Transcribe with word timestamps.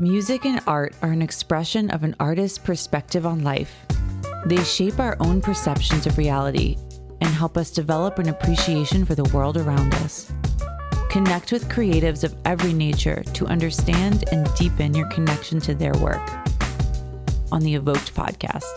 Music 0.00 0.46
and 0.46 0.62
art 0.66 0.94
are 1.02 1.10
an 1.10 1.20
expression 1.20 1.90
of 1.90 2.04
an 2.04 2.16
artist's 2.18 2.56
perspective 2.56 3.26
on 3.26 3.44
life. 3.44 3.84
They 4.46 4.64
shape 4.64 4.98
our 4.98 5.14
own 5.20 5.42
perceptions 5.42 6.06
of 6.06 6.16
reality 6.16 6.78
and 7.20 7.28
help 7.28 7.58
us 7.58 7.70
develop 7.70 8.18
an 8.18 8.30
appreciation 8.30 9.04
for 9.04 9.14
the 9.14 9.24
world 9.24 9.58
around 9.58 9.92
us. 9.96 10.32
Connect 11.10 11.52
with 11.52 11.68
creatives 11.68 12.24
of 12.24 12.34
every 12.46 12.72
nature 12.72 13.22
to 13.34 13.44
understand 13.44 14.24
and 14.32 14.48
deepen 14.54 14.94
your 14.94 15.06
connection 15.08 15.60
to 15.60 15.74
their 15.74 15.92
work. 15.98 16.26
On 17.52 17.60
the 17.60 17.74
Evoked 17.74 18.14
podcast. 18.14 18.72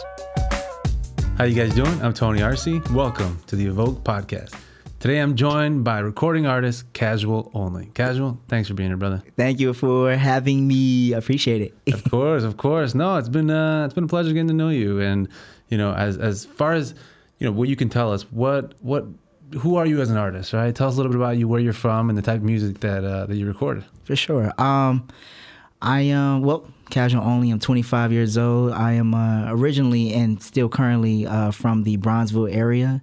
How 1.38 1.46
you 1.46 1.56
guys 1.56 1.74
doing? 1.74 2.02
I'm 2.02 2.14
Tony 2.14 2.42
Arce. 2.42 2.68
Welcome 2.92 3.42
to 3.48 3.56
the 3.56 3.66
Evoked 3.66 4.04
podcast. 4.04 4.56
Today 5.04 5.20
I'm 5.20 5.36
joined 5.36 5.84
by 5.84 6.00
recording 6.00 6.46
artist 6.46 6.94
Kasual 6.94 7.52
OWNLY. 7.54 7.92
Kasual, 7.92 8.38
thanks 8.48 8.70
for 8.70 8.74
being 8.74 8.90
here, 8.90 8.96
brother. 8.96 9.22
Thank 9.36 9.60
you 9.60 9.74
for 9.74 10.16
having 10.16 10.66
me. 10.66 11.14
I 11.14 11.18
appreciate 11.18 11.62
it. 11.62 11.94
Of 11.94 12.06
course, 12.10 12.44
of 12.44 12.56
course. 12.56 12.96
No, 12.96 13.18
it's 13.18 13.28
been 13.28 13.50
uh, 13.50 13.84
it's 13.84 13.94
been 13.94 14.06
a 14.06 14.08
pleasure 14.08 14.32
getting 14.32 14.48
to 14.48 14.54
know 14.54 14.70
you. 14.70 15.02
And 15.02 15.28
you 15.68 15.78
know, 15.78 15.94
as 15.94 16.18
as 16.18 16.46
far 16.46 16.72
as 16.72 16.96
you 17.38 17.46
know, 17.46 17.52
what 17.52 17.68
you 17.68 17.76
can 17.76 17.90
tell 17.90 18.14
us, 18.14 18.32
what 18.32 18.76
what 18.80 19.06
who 19.60 19.76
are 19.76 19.86
you 19.86 20.00
as 20.00 20.10
an 20.10 20.16
artist, 20.16 20.54
right? 20.54 20.74
Tell 20.74 20.88
us 20.88 20.94
a 20.94 20.98
little 20.98 21.12
bit 21.12 21.20
about 21.20 21.36
you, 21.36 21.50
where 21.50 21.60
you're 21.60 21.74
from, 21.74 22.08
and 22.08 22.18
the 22.18 22.22
type 22.22 22.38
of 22.38 22.44
music 22.44 22.80
that 22.80 23.04
uh, 23.04 23.26
that 23.26 23.36
you 23.36 23.46
recorded. 23.46 23.84
For 24.06 24.16
sure. 24.16 24.54
Um, 24.58 25.10
I 25.84 26.02
am 26.02 26.36
uh, 26.36 26.40
well, 26.40 26.68
Kasual 26.90 27.26
OWNLY. 27.26 27.52
I'm 27.52 27.60
25 27.60 28.14
years 28.14 28.38
old. 28.38 28.72
I 28.72 28.94
am 28.94 29.14
uh, 29.14 29.52
originally 29.52 30.14
and 30.14 30.42
still 30.42 30.70
currently 30.70 31.28
uh, 31.28 31.52
from 31.52 31.84
the 31.84 31.98
Bronzeville 31.98 32.54
area, 32.54 33.02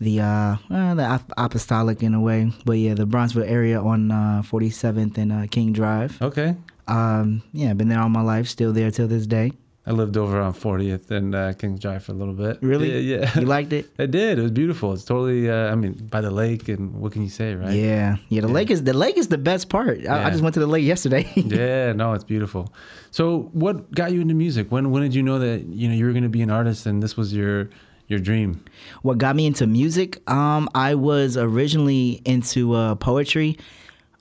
the 0.00 0.20
uh, 0.20 0.56
uh, 0.70 0.94
the 0.94 1.20
apostolic 1.36 2.02
in 2.02 2.14
a 2.14 2.20
way, 2.20 2.52
but 2.64 2.74
yeah, 2.74 2.94
the 2.94 3.06
Bronzeville 3.06 3.48
area 3.50 3.80
on 3.80 4.08
47th 4.08 5.18
and 5.18 5.50
King 5.50 5.72
Drive. 5.72 6.22
Okay. 6.22 6.54
Um, 6.86 7.42
yeah, 7.52 7.72
been 7.72 7.88
there 7.88 8.00
all 8.00 8.08
my 8.08 8.22
life. 8.22 8.46
Still 8.46 8.72
there 8.72 8.90
till 8.92 9.08
this 9.08 9.26
day. 9.26 9.52
I 9.84 9.90
lived 9.90 10.16
over 10.16 10.40
on 10.40 10.54
40th 10.54 11.10
and 11.10 11.34
uh, 11.34 11.52
Kings 11.54 11.80
Drive 11.80 12.04
for 12.04 12.12
a 12.12 12.14
little 12.14 12.34
bit. 12.34 12.58
Really? 12.62 12.92
Yeah, 12.92 13.18
yeah. 13.18 13.40
You 13.40 13.46
liked 13.46 13.72
it? 13.72 13.90
I 13.98 14.06
did. 14.06 14.38
It 14.38 14.42
was 14.42 14.52
beautiful. 14.52 14.92
It's 14.92 15.04
totally. 15.04 15.50
Uh, 15.50 15.72
I 15.72 15.74
mean, 15.74 15.94
by 15.94 16.20
the 16.20 16.30
lake, 16.30 16.68
and 16.68 16.94
what 16.94 17.10
can 17.10 17.22
you 17.22 17.28
say, 17.28 17.56
right? 17.56 17.74
Yeah, 17.74 18.16
yeah. 18.28 18.42
The 18.42 18.46
yeah. 18.46 18.54
lake 18.54 18.70
is 18.70 18.84
the 18.84 18.92
lake 18.92 19.16
is 19.16 19.26
the 19.26 19.38
best 19.38 19.68
part. 19.68 20.00
Yeah. 20.00 20.14
I, 20.14 20.26
I, 20.26 20.30
just 20.30 20.42
went 20.42 20.54
to 20.54 20.60
the 20.60 20.68
lake 20.68 20.84
yesterday. 20.84 21.28
yeah, 21.34 21.92
no, 21.94 22.12
it's 22.12 22.22
beautiful. 22.22 22.72
So, 23.10 23.50
what 23.52 23.92
got 23.92 24.12
you 24.12 24.20
into 24.20 24.34
music? 24.34 24.70
When 24.70 24.92
when 24.92 25.02
did 25.02 25.16
you 25.16 25.22
know 25.22 25.40
that 25.40 25.64
you 25.64 25.88
know 25.88 25.94
you 25.94 26.06
were 26.06 26.12
going 26.12 26.22
to 26.22 26.28
be 26.28 26.42
an 26.42 26.50
artist 26.50 26.86
and 26.86 27.02
this 27.02 27.16
was 27.16 27.34
your 27.34 27.68
your 28.06 28.20
dream? 28.20 28.64
What 29.02 29.18
got 29.18 29.34
me 29.34 29.46
into 29.46 29.66
music? 29.66 30.22
Um, 30.30 30.68
I 30.76 30.94
was 30.94 31.36
originally 31.36 32.22
into 32.24 32.74
uh, 32.74 32.94
poetry. 32.94 33.58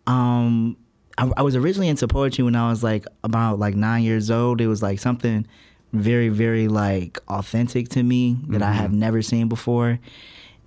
Um, 0.08 0.76
I, 1.18 1.32
I 1.38 1.42
was 1.42 1.56
originally 1.56 1.90
into 1.90 2.08
poetry 2.08 2.44
when 2.44 2.56
I 2.56 2.70
was 2.70 2.84
like 2.84 3.06
about 3.24 3.60
like 3.60 3.76
nine 3.76 4.04
years 4.04 4.32
old. 4.32 4.62
It 4.62 4.68
was 4.68 4.82
like 4.82 5.00
something 5.00 5.46
very, 5.94 6.30
very 6.30 6.68
like 6.68 7.20
authentic 7.28 7.90
to 7.90 8.04
me 8.04 8.38
that 8.48 8.62
mm-hmm. 8.62 8.64
I 8.64 8.74
have 8.74 8.94
never 8.94 9.22
seen 9.22 9.50
before. 9.50 10.00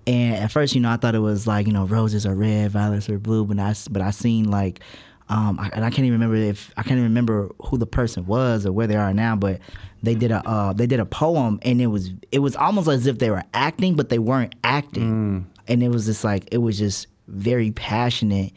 And 0.07 0.35
at 0.35 0.51
first, 0.51 0.75
you 0.75 0.81
know, 0.81 0.91
I 0.91 0.97
thought 0.97 1.15
it 1.15 1.19
was 1.19 1.47
like 1.47 1.67
you 1.67 1.73
know 1.73 1.85
roses 1.85 2.25
are 2.25 2.35
red, 2.35 2.71
violets 2.71 3.09
are 3.09 3.17
blue, 3.17 3.45
but 3.45 3.59
I 3.59 3.73
but 3.89 4.01
I 4.01 4.11
seen 4.11 4.51
like, 4.51 4.81
um, 5.29 5.59
I, 5.59 5.69
and 5.73 5.83
I 5.83 5.89
can't 5.89 6.05
even 6.05 6.13
remember 6.13 6.35
if 6.35 6.71
I 6.77 6.83
can't 6.83 6.93
even 6.93 7.05
remember 7.05 7.49
who 7.65 7.77
the 7.77 7.87
person 7.87 8.25
was 8.27 8.65
or 8.65 8.71
where 8.71 8.85
they 8.85 8.95
are 8.95 9.13
now, 9.13 9.35
but 9.35 9.59
they 10.03 10.13
did 10.13 10.31
a 10.31 10.47
uh, 10.47 10.73
they 10.73 10.85
did 10.85 10.99
a 10.99 11.05
poem 11.05 11.59
and 11.63 11.81
it 11.81 11.87
was 11.87 12.11
it 12.31 12.39
was 12.39 12.55
almost 12.55 12.87
as 12.87 13.07
if 13.07 13.17
they 13.17 13.31
were 13.31 13.43
acting, 13.53 13.95
but 13.95 14.09
they 14.09 14.19
weren't 14.19 14.53
acting, 14.63 15.43
mm. 15.43 15.61
and 15.67 15.81
it 15.81 15.89
was 15.89 16.05
just 16.05 16.23
like 16.23 16.47
it 16.51 16.59
was 16.59 16.77
just 16.77 17.07
very 17.27 17.71
passionate 17.71 18.53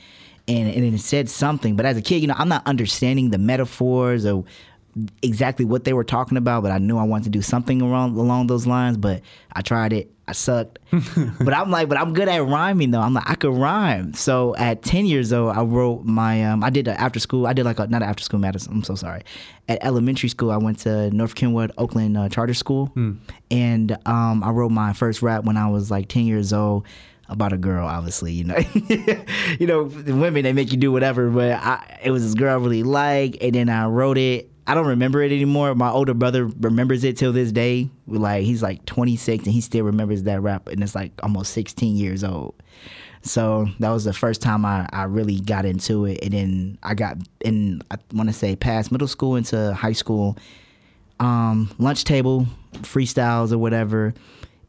and, 0.49 0.69
and 0.75 0.95
it 0.95 0.99
said 0.99 1.29
something. 1.29 1.77
But 1.77 1.87
as 1.87 1.97
a 1.97 2.03
kid, 2.03 2.23
you 2.23 2.27
know, 2.27 2.35
I'm 2.37 2.49
not 2.49 2.67
understanding 2.67 3.31
the 3.31 3.39
metaphors 3.39 4.25
or 4.27 4.45
exactly 5.23 5.65
what 5.65 5.85
they 5.85 5.93
were 5.93 6.05
talking 6.05 6.39
about, 6.39 6.63
but 6.63 6.73
I 6.73 6.79
knew 6.79 6.97
I 6.97 7.05
wanted 7.05 7.25
to 7.25 7.31
do 7.31 7.43
something 7.43 7.81
along 7.83 8.17
along 8.17 8.47
those 8.47 8.67
lines. 8.67 8.97
But 8.97 9.21
I 9.53 9.61
tried 9.61 9.93
it. 9.93 10.11
I 10.27 10.33
sucked. 10.33 10.79
but 11.41 11.55
I'm 11.55 11.71
like, 11.71 11.89
but 11.89 11.99
I'm 11.99 12.13
good 12.13 12.29
at 12.29 12.43
rhyming 12.43 12.91
though. 12.91 13.01
I'm 13.01 13.15
like, 13.15 13.29
I 13.29 13.35
could 13.35 13.55
rhyme. 13.55 14.13
So 14.13 14.55
at 14.57 14.83
10 14.83 15.07
years 15.07 15.33
old, 15.33 15.57
I 15.57 15.63
wrote 15.63 16.05
my, 16.05 16.45
um, 16.45 16.63
I 16.63 16.69
did 16.69 16.87
an 16.87 16.97
after 16.97 17.19
school. 17.19 17.47
I 17.47 17.55
did 17.55 17.65
like 17.65 17.79
a, 17.79 17.87
not 17.87 18.03
an 18.03 18.09
after 18.09 18.23
school 18.23 18.39
matters. 18.39 18.67
I'm 18.67 18.85
so 18.85 18.95
sorry. 18.95 19.23
At 19.69 19.83
elementary 19.83 20.29
school, 20.29 20.51
I 20.51 20.59
went 20.59 20.81
to 20.81 21.11
North 21.11 21.35
Kenwood 21.35 21.73
Oakland 21.79 22.19
uh, 22.19 22.29
Charter 22.29 22.55
School, 22.55 22.87
hmm. 22.87 23.15
and 23.51 23.97
um, 24.07 24.43
I 24.45 24.51
wrote 24.51 24.71
my 24.71 24.93
first 24.93 25.23
rap 25.23 25.45
when 25.45 25.57
I 25.57 25.69
was 25.69 25.91
like 25.91 26.09
10 26.09 26.25
years 26.25 26.53
old 26.53 26.87
about 27.29 27.53
a 27.53 27.59
girl, 27.59 27.87
obviously, 27.87 28.33
you 28.33 28.45
know. 28.45 28.59
you 29.59 29.67
know, 29.67 29.85
women 29.85 30.43
they 30.43 30.53
make 30.53 30.73
you 30.73 30.79
do 30.79 30.91
whatever, 30.91 31.29
but 31.29 31.53
I, 31.53 32.01
it 32.03 32.11
was 32.11 32.25
this 32.25 32.35
girl 32.35 32.59
I 32.59 32.63
really 32.63 32.83
like, 32.83 33.39
and 33.41 33.55
then 33.55 33.69
I 33.69 33.87
wrote 33.87 34.19
it. 34.19 34.51
I 34.67 34.75
don't 34.75 34.87
remember 34.87 35.23
it 35.23 35.33
anymore. 35.33 35.75
My 35.75 35.91
older 35.91 36.15
brother 36.15 36.47
remembers 36.47 37.03
it 37.05 37.17
till 37.17 37.33
this 37.33 37.53
day. 37.53 37.89
Like 38.07 38.45
he's 38.45 38.63
like 38.63 38.85
26 38.85 39.45
and 39.45 39.53
he 39.53 39.63
still 39.63 39.85
remembers 39.85 40.25
that 40.25 40.41
rap, 40.41 40.69
and 40.69 40.83
it's 40.83 40.95
like 40.95 41.13
almost 41.23 41.53
16 41.53 41.97
years 41.97 42.25
old. 42.25 42.55
So 43.23 43.69
that 43.81 43.91
was 43.91 44.05
the 44.05 44.13
first 44.13 44.41
time 44.41 44.65
I, 44.65 44.89
I 44.93 45.05
really 45.05 45.41
got 45.41 45.65
into 45.65 46.07
it, 46.07 46.21
and 46.23 46.33
then 46.33 46.79
I 46.83 46.95
got 46.95 47.19
in. 47.41 47.83
I 47.91 47.97
want 48.13 48.29
to 48.29 48.33
say 48.33 48.57
past 48.57 48.91
middle 48.91 49.09
school 49.09 49.37
into 49.37 49.75
high 49.75 49.93
school. 49.93 50.37
Um, 51.21 51.71
lunch 51.79 52.05
table 52.05 52.47
freestyles 52.83 53.51
or 53.51 53.59
whatever 53.59 54.15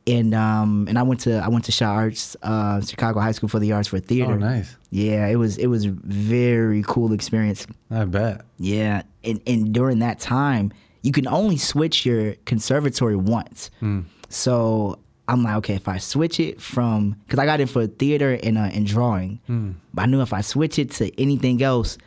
and 0.09 0.33
um 0.33 0.85
and 0.89 0.97
I 0.97 1.03
went 1.03 1.21
to 1.21 1.37
I 1.37 1.47
went 1.47 1.65
to 1.65 1.71
ChiArts, 1.71 2.35
uh, 2.41 2.81
Chicago 2.81 3.19
High 3.19 3.31
School 3.31 3.49
for 3.49 3.59
the 3.59 3.71
Arts 3.71 3.87
for 3.87 3.99
theater. 3.99 4.33
Oh, 4.33 4.37
nice. 4.37 4.75
Yeah, 4.89 5.27
it 5.27 5.35
was 5.35 5.57
it 5.57 5.67
was 5.67 5.85
very 5.85 6.83
cool 6.87 7.13
experience. 7.13 7.67
I 7.91 8.05
bet. 8.05 8.41
Yeah, 8.57 9.03
and 9.23 9.41
and 9.45 9.73
during 9.73 9.99
that 9.99 10.19
time, 10.19 10.73
you 11.01 11.11
can 11.11 11.27
only 11.27 11.57
switch 11.57 12.05
your 12.05 12.33
conservatory 12.45 13.15
once. 13.15 13.69
Mm. 13.81 14.05
So 14.29 14.99
I'm 15.27 15.43
like, 15.43 15.55
okay, 15.57 15.75
if 15.75 15.87
I 15.87 15.97
switch 15.97 16.39
it 16.39 16.59
from 16.59 17.15
because 17.25 17.39
I 17.39 17.45
got 17.45 17.59
in 17.59 17.67
for 17.67 17.85
theater 17.85 18.39
and 18.41 18.57
uh, 18.57 18.61
and 18.73 18.85
drawing, 18.85 19.39
mm. 19.47 19.75
but 19.93 20.03
I 20.03 20.05
knew 20.07 20.21
if 20.21 20.33
I 20.33 20.41
switch 20.41 20.79
it 20.79 20.91
to 20.93 21.21
anything 21.21 21.61
else, 21.61 21.97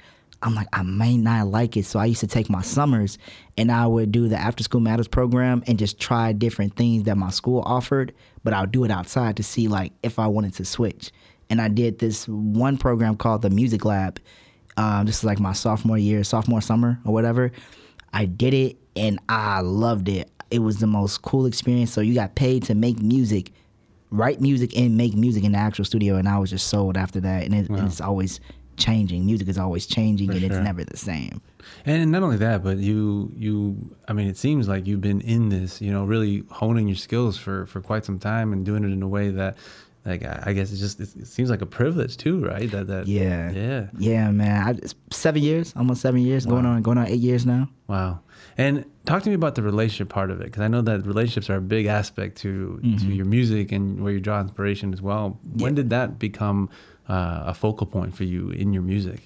I'm 0.42 0.54
like, 0.54 0.68
I 0.72 0.82
may 0.82 1.16
not 1.16 1.46
like 1.46 1.76
it. 1.76 1.86
So 1.86 1.98
I 1.98 2.06
used 2.06 2.20
to 2.20 2.26
take 2.26 2.50
my 2.50 2.62
summers 2.62 3.18
and 3.56 3.70
I 3.70 3.86
would 3.86 4.10
do 4.10 4.28
the 4.28 4.36
after 4.36 4.64
school 4.64 4.80
matters 4.80 5.08
program 5.08 5.62
and 5.66 5.78
just 5.78 6.00
try 6.00 6.32
different 6.32 6.76
things 6.76 7.04
that 7.04 7.16
my 7.16 7.30
school 7.30 7.62
offered, 7.64 8.12
but 8.42 8.52
I 8.52 8.62
would 8.62 8.72
do 8.72 8.84
it 8.84 8.90
outside 8.90 9.36
to 9.36 9.42
see 9.42 9.68
like 9.68 9.92
if 10.02 10.18
I 10.18 10.26
wanted 10.26 10.54
to 10.54 10.64
switch. 10.64 11.12
And 11.48 11.60
I 11.60 11.68
did 11.68 11.98
this 11.98 12.26
one 12.26 12.76
program 12.76 13.16
called 13.16 13.42
the 13.42 13.50
Music 13.50 13.84
Lab. 13.84 14.18
Um, 14.76 15.06
this 15.06 15.18
is 15.18 15.24
like 15.24 15.38
my 15.38 15.52
sophomore 15.52 15.98
year, 15.98 16.24
sophomore 16.24 16.60
summer 16.60 16.98
or 17.04 17.12
whatever. 17.12 17.52
I 18.12 18.24
did 18.24 18.54
it 18.54 18.76
and 18.96 19.18
I 19.28 19.60
loved 19.60 20.08
it. 20.08 20.30
It 20.50 20.60
was 20.60 20.78
the 20.78 20.86
most 20.86 21.22
cool 21.22 21.46
experience. 21.46 21.92
So 21.92 22.00
you 22.00 22.14
got 22.14 22.34
paid 22.34 22.64
to 22.64 22.74
make 22.74 23.00
music, 23.00 23.52
write 24.10 24.40
music, 24.40 24.76
and 24.76 24.96
make 24.96 25.14
music 25.14 25.44
in 25.44 25.52
the 25.52 25.58
actual 25.58 25.84
studio. 25.84 26.16
And 26.16 26.28
I 26.28 26.38
was 26.38 26.50
just 26.50 26.68
sold 26.68 26.96
after 26.96 27.20
that. 27.20 27.44
And, 27.44 27.54
it, 27.54 27.70
wow. 27.70 27.78
and 27.78 27.86
it's 27.86 28.00
always 28.00 28.40
changing. 28.76 29.26
Music 29.26 29.48
is 29.48 29.58
always 29.58 29.86
changing, 29.86 30.28
For 30.28 30.32
and 30.32 30.40
sure. 30.40 30.50
it's 30.50 30.64
never 30.64 30.84
the 30.84 30.96
same. 30.96 31.40
And 31.84 32.10
not 32.10 32.22
only 32.22 32.36
that, 32.38 32.62
but 32.62 32.78
you 32.78 33.32
you 33.36 33.96
I 34.08 34.12
mean, 34.12 34.28
it 34.28 34.36
seems 34.36 34.68
like 34.68 34.86
you've 34.86 35.00
been 35.00 35.20
in 35.20 35.48
this, 35.48 35.80
you 35.80 35.92
know, 35.92 36.04
really 36.04 36.44
honing 36.50 36.88
your 36.88 36.96
skills 36.96 37.36
for 37.36 37.66
for 37.66 37.80
quite 37.80 38.04
some 38.04 38.18
time 38.18 38.52
and 38.52 38.64
doing 38.64 38.84
it 38.84 38.92
in 38.92 39.02
a 39.02 39.08
way 39.08 39.30
that 39.30 39.56
like 40.04 40.24
I 40.24 40.52
guess 40.52 40.72
it 40.72 40.78
just 40.78 40.98
it 41.00 41.26
seems 41.26 41.48
like 41.48 41.62
a 41.62 41.66
privilege 41.66 42.16
too, 42.16 42.44
right? 42.44 42.68
That 42.70 42.88
that 42.88 43.06
yeah 43.06 43.52
yeah 43.52 43.86
yeah 43.98 44.30
man. 44.30 44.80
I, 44.82 44.88
seven 45.12 45.42
years, 45.42 45.72
almost 45.76 46.00
seven 46.00 46.20
years, 46.20 46.46
wow. 46.46 46.54
going 46.54 46.66
on 46.66 46.82
going 46.82 46.98
on 46.98 47.06
eight 47.06 47.20
years 47.20 47.46
now. 47.46 47.68
Wow. 47.86 48.20
And 48.58 48.84
talk 49.06 49.22
to 49.22 49.28
me 49.28 49.34
about 49.34 49.54
the 49.54 49.62
relationship 49.62 50.08
part 50.08 50.30
of 50.30 50.40
it, 50.40 50.46
because 50.46 50.62
I 50.62 50.68
know 50.68 50.82
that 50.82 51.06
relationships 51.06 51.48
are 51.48 51.56
a 51.56 51.60
big 51.60 51.86
aspect 51.86 52.38
to 52.38 52.80
mm-hmm. 52.82 52.96
to 52.98 53.14
your 53.14 53.26
music 53.26 53.70
and 53.70 54.02
where 54.02 54.12
you 54.12 54.20
draw 54.20 54.40
inspiration 54.40 54.92
as 54.92 55.00
well. 55.00 55.38
When 55.54 55.74
did 55.74 55.90
that 55.90 56.18
become 56.18 56.68
uh, 57.08 57.44
a 57.46 57.54
focal 57.54 57.86
point 57.86 58.14
for 58.14 58.24
you 58.24 58.50
in 58.50 58.72
your 58.72 58.82
music? 58.82 59.20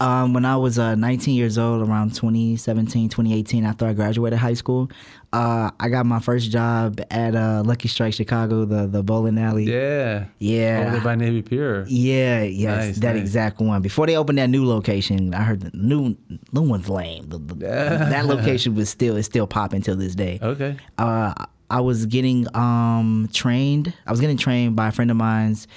Um, 0.00 0.32
when 0.32 0.46
I 0.46 0.56
was 0.56 0.78
uh, 0.78 0.94
19 0.94 1.34
years 1.34 1.58
old, 1.58 1.86
around 1.86 2.14
2017, 2.14 3.10
2018, 3.10 3.66
after 3.66 3.84
I 3.84 3.92
graduated 3.92 4.38
high 4.38 4.54
school, 4.54 4.90
uh, 5.34 5.70
I 5.78 5.90
got 5.90 6.06
my 6.06 6.20
first 6.20 6.50
job 6.50 7.00
at 7.10 7.34
uh, 7.34 7.62
Lucky 7.66 7.88
Strike 7.88 8.14
Chicago, 8.14 8.64
the 8.64 8.86
the 8.86 9.02
bowling 9.02 9.38
alley. 9.38 9.64
Yeah, 9.64 10.24
yeah. 10.38 10.80
Over 10.80 10.90
there 10.92 11.00
by 11.02 11.16
Navy 11.16 11.42
Pier. 11.42 11.84
Yeah, 11.86 12.42
yes, 12.42 12.86
nice, 12.86 12.98
that 13.00 13.14
nice. 13.14 13.20
exact 13.20 13.60
one. 13.60 13.82
Before 13.82 14.06
they 14.06 14.16
opened 14.16 14.38
that 14.38 14.48
new 14.48 14.66
location, 14.66 15.34
I 15.34 15.42
heard 15.42 15.60
the 15.60 15.70
new 15.74 16.16
new 16.50 16.62
one's 16.62 16.88
lame. 16.88 17.28
The, 17.28 17.36
the, 17.36 17.54
that 17.66 18.24
location 18.24 18.74
was 18.74 18.88
still 18.88 19.16
is 19.16 19.26
still 19.26 19.46
popping 19.46 19.82
till 19.82 19.96
this 19.96 20.14
day. 20.14 20.38
Okay. 20.42 20.78
Uh, 20.96 21.34
I 21.68 21.80
was 21.80 22.06
getting 22.06 22.46
um, 22.56 23.28
trained. 23.32 23.94
I 24.06 24.10
was 24.10 24.20
getting 24.20 24.38
trained 24.38 24.74
by 24.74 24.88
a 24.88 24.92
friend 24.92 25.10
of 25.10 25.16
mine's, 25.16 25.68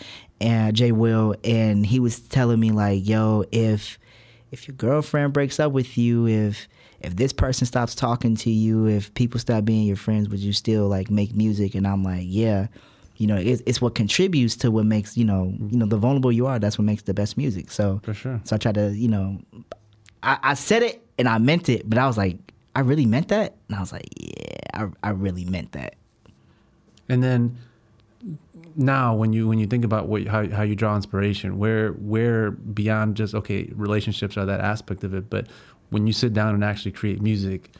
and 0.43 0.75
Jay 0.75 0.91
Will, 0.91 1.35
and 1.43 1.85
he 1.85 1.99
was 1.99 2.19
telling 2.19 2.59
me 2.59 2.71
like, 2.71 3.07
"Yo, 3.07 3.45
if 3.51 3.97
if 4.51 4.67
your 4.67 4.75
girlfriend 4.75 5.33
breaks 5.33 5.59
up 5.59 5.71
with 5.71 5.97
you, 5.97 6.27
if 6.27 6.67
if 6.99 7.15
this 7.15 7.33
person 7.33 7.65
stops 7.65 7.95
talking 7.95 8.35
to 8.35 8.51
you, 8.51 8.85
if 8.85 9.13
people 9.13 9.39
stop 9.39 9.65
being 9.65 9.87
your 9.87 9.95
friends, 9.95 10.29
would 10.29 10.39
you 10.39 10.53
still 10.53 10.87
like 10.87 11.09
make 11.09 11.33
music?" 11.33 11.73
And 11.73 11.87
I'm 11.87 12.03
like, 12.03 12.25
"Yeah." 12.25 12.67
You 13.17 13.27
know, 13.27 13.37
it's, 13.37 13.61
it's 13.67 13.79
what 13.79 13.93
contributes 13.93 14.55
to 14.57 14.71
what 14.71 14.85
makes 14.85 15.15
you 15.15 15.23
know, 15.23 15.53
you 15.69 15.77
know, 15.77 15.85
the 15.85 15.97
vulnerable 15.97 16.31
you 16.31 16.47
are. 16.47 16.59
That's 16.59 16.77
what 16.77 16.85
makes 16.85 17.03
the 17.03 17.13
best 17.13 17.37
music. 17.37 17.69
So, 17.71 18.01
for 18.03 18.13
sure. 18.13 18.41
So 18.43 18.55
I 18.55 18.59
try 18.59 18.71
to, 18.71 18.89
you 18.89 19.07
know, 19.07 19.39
I, 20.23 20.39
I 20.41 20.53
said 20.55 20.81
it 20.81 21.05
and 21.19 21.29
I 21.29 21.37
meant 21.37 21.69
it, 21.69 21.87
but 21.87 21.99
I 21.99 22.07
was 22.07 22.17
like, 22.17 22.37
I 22.75 22.79
really 22.81 23.05
meant 23.05 23.27
that, 23.27 23.55
and 23.67 23.77
I 23.77 23.79
was 23.79 23.91
like, 23.93 24.07
yeah, 24.19 24.65
I 24.73 24.87
I 25.03 25.09
really 25.11 25.45
meant 25.45 25.73
that. 25.73 25.95
And 27.07 27.23
then 27.23 27.55
now 28.75 29.15
when 29.15 29.33
you 29.33 29.47
when 29.47 29.59
you 29.59 29.67
think 29.67 29.85
about 29.85 30.07
what 30.07 30.25
how, 30.27 30.47
how 30.49 30.63
you 30.63 30.75
draw 30.75 30.95
inspiration 30.95 31.57
where 31.57 31.91
where 31.93 32.51
beyond 32.51 33.15
just 33.15 33.35
okay 33.35 33.69
relationships 33.75 34.37
are 34.37 34.45
that 34.45 34.59
aspect 34.59 35.03
of 35.03 35.13
it 35.13 35.29
but 35.29 35.47
when 35.89 36.07
you 36.07 36.13
sit 36.13 36.33
down 36.33 36.53
and 36.55 36.63
actually 36.63 36.91
create 36.91 37.21
music 37.21 37.71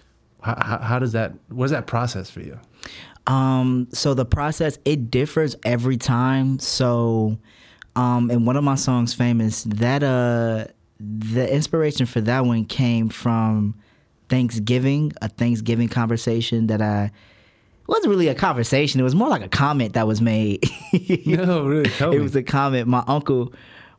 how, 0.41 0.79
how, 0.81 0.99
does 0.99 1.13
that 1.13 1.33
what 1.49 1.65
is 1.65 1.71
that 1.71 1.87
process 1.87 2.29
for 2.29 2.41
you 2.41 2.59
Um, 3.27 3.87
so 3.93 4.13
the 4.13 4.25
process 4.25 4.77
it 4.85 5.09
differs 5.09 5.55
every 5.63 5.97
time. 5.97 6.59
So, 6.59 7.37
um, 7.95 8.29
in 8.29 8.45
one 8.45 8.57
of 8.57 8.63
my 8.63 8.75
songs, 8.75 9.13
"Famous," 9.13 9.63
that 9.63 10.03
uh, 10.03 10.65
the 10.99 11.53
inspiration 11.53 12.05
for 12.05 12.21
that 12.21 12.45
one 12.45 12.65
came 12.65 13.09
from 13.09 13.75
Thanksgiving, 14.29 15.13
a 15.21 15.29
Thanksgiving 15.29 15.87
conversation 15.87 16.67
that 16.67 16.81
I 16.81 17.11
it 17.83 17.89
wasn't 17.89 18.11
really 18.11 18.29
a 18.29 18.35
conversation. 18.35 19.01
It 19.01 19.03
was 19.03 19.13
more 19.13 19.27
like 19.27 19.41
a 19.41 19.49
comment 19.49 19.93
that 19.93 20.07
was 20.07 20.21
made. 20.21 20.63
no 21.25 21.65
really 21.65 21.91
it 21.99 22.21
was 22.21 22.33
a 22.33 22.41
comment. 22.41 22.87
My 22.87 23.03
uncle, 23.07 23.53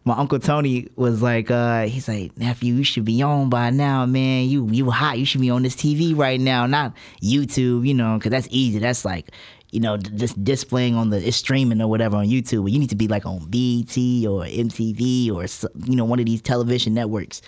my 0.05 0.15
uncle 0.15 0.39
Tony 0.39 0.89
was 0.97 1.21
like, 1.21 1.51
uh, 1.51 1.83
he's 1.83 2.09
like, 2.09 2.35
nephew, 2.39 2.75
you 2.75 2.85
should 2.85 3.05
be 3.05 3.21
on 3.21 3.51
by 3.51 3.69
now, 3.69 4.07
man. 4.07 4.49
You 4.49 4.67
you 4.71 4.91
hot. 4.91 5.19
You 5.19 5.27
should 5.27 5.43
be 5.43 5.51
on 5.51 5.63
this 5.63 5.77
TV 5.77 6.17
right 6.17 6.41
now, 6.41 6.67
not 6.67 6.95
YouTube. 7.23 7.87
You 7.87 7.93
know, 7.93 8.17
because 8.17 8.31
that's 8.31 8.49
easy. 8.51 8.79
That's 8.79 9.05
like, 9.05 9.33
you 9.71 9.81
know, 9.81 9.99
d- 9.99 10.13
just 10.15 10.43
displaying 10.43 10.95
on 10.95 11.11
the 11.11 11.27
it's 11.27 11.37
streaming 11.37 11.83
or 11.83 11.87
whatever 11.87 12.17
on 12.17 12.27
YouTube. 12.27 12.63
But 12.63 12.73
you 12.73 12.79
need 12.79 12.91
to 12.91 12.97
be 12.97 13.09
like 13.09 13.27
on 13.27 13.45
BT 13.51 14.27
or 14.27 14.45
MTV 14.45 15.31
or 15.31 15.45
you 15.85 15.97
know 15.97 16.07
one 16.07 16.21
of 16.21 16.25
these 16.25 16.41
television 16.41 16.95
networks. 16.95 17.43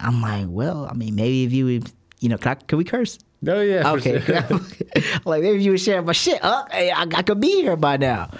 I'm 0.00 0.20
like, 0.20 0.46
well, 0.48 0.88
I 0.90 0.94
mean, 0.94 1.14
maybe 1.14 1.44
if 1.44 1.52
you, 1.52 1.82
you 2.20 2.28
know, 2.28 2.38
can, 2.38 2.52
I, 2.52 2.54
can 2.54 2.78
we 2.78 2.84
curse? 2.84 3.18
Oh 3.48 3.60
yeah 3.60 3.82
for 3.82 3.98
Okay. 3.98 4.20
sure. 4.20 4.60
like 5.24 5.42
maybe 5.42 5.62
you 5.62 5.70
were 5.72 5.78
share 5.78 6.02
my 6.02 6.12
shit. 6.12 6.40
Hey, 6.70 6.90
I, 6.90 7.02
I 7.14 7.22
could 7.22 7.40
be 7.40 7.62
here 7.62 7.76
by 7.76 7.96
now. 7.96 8.30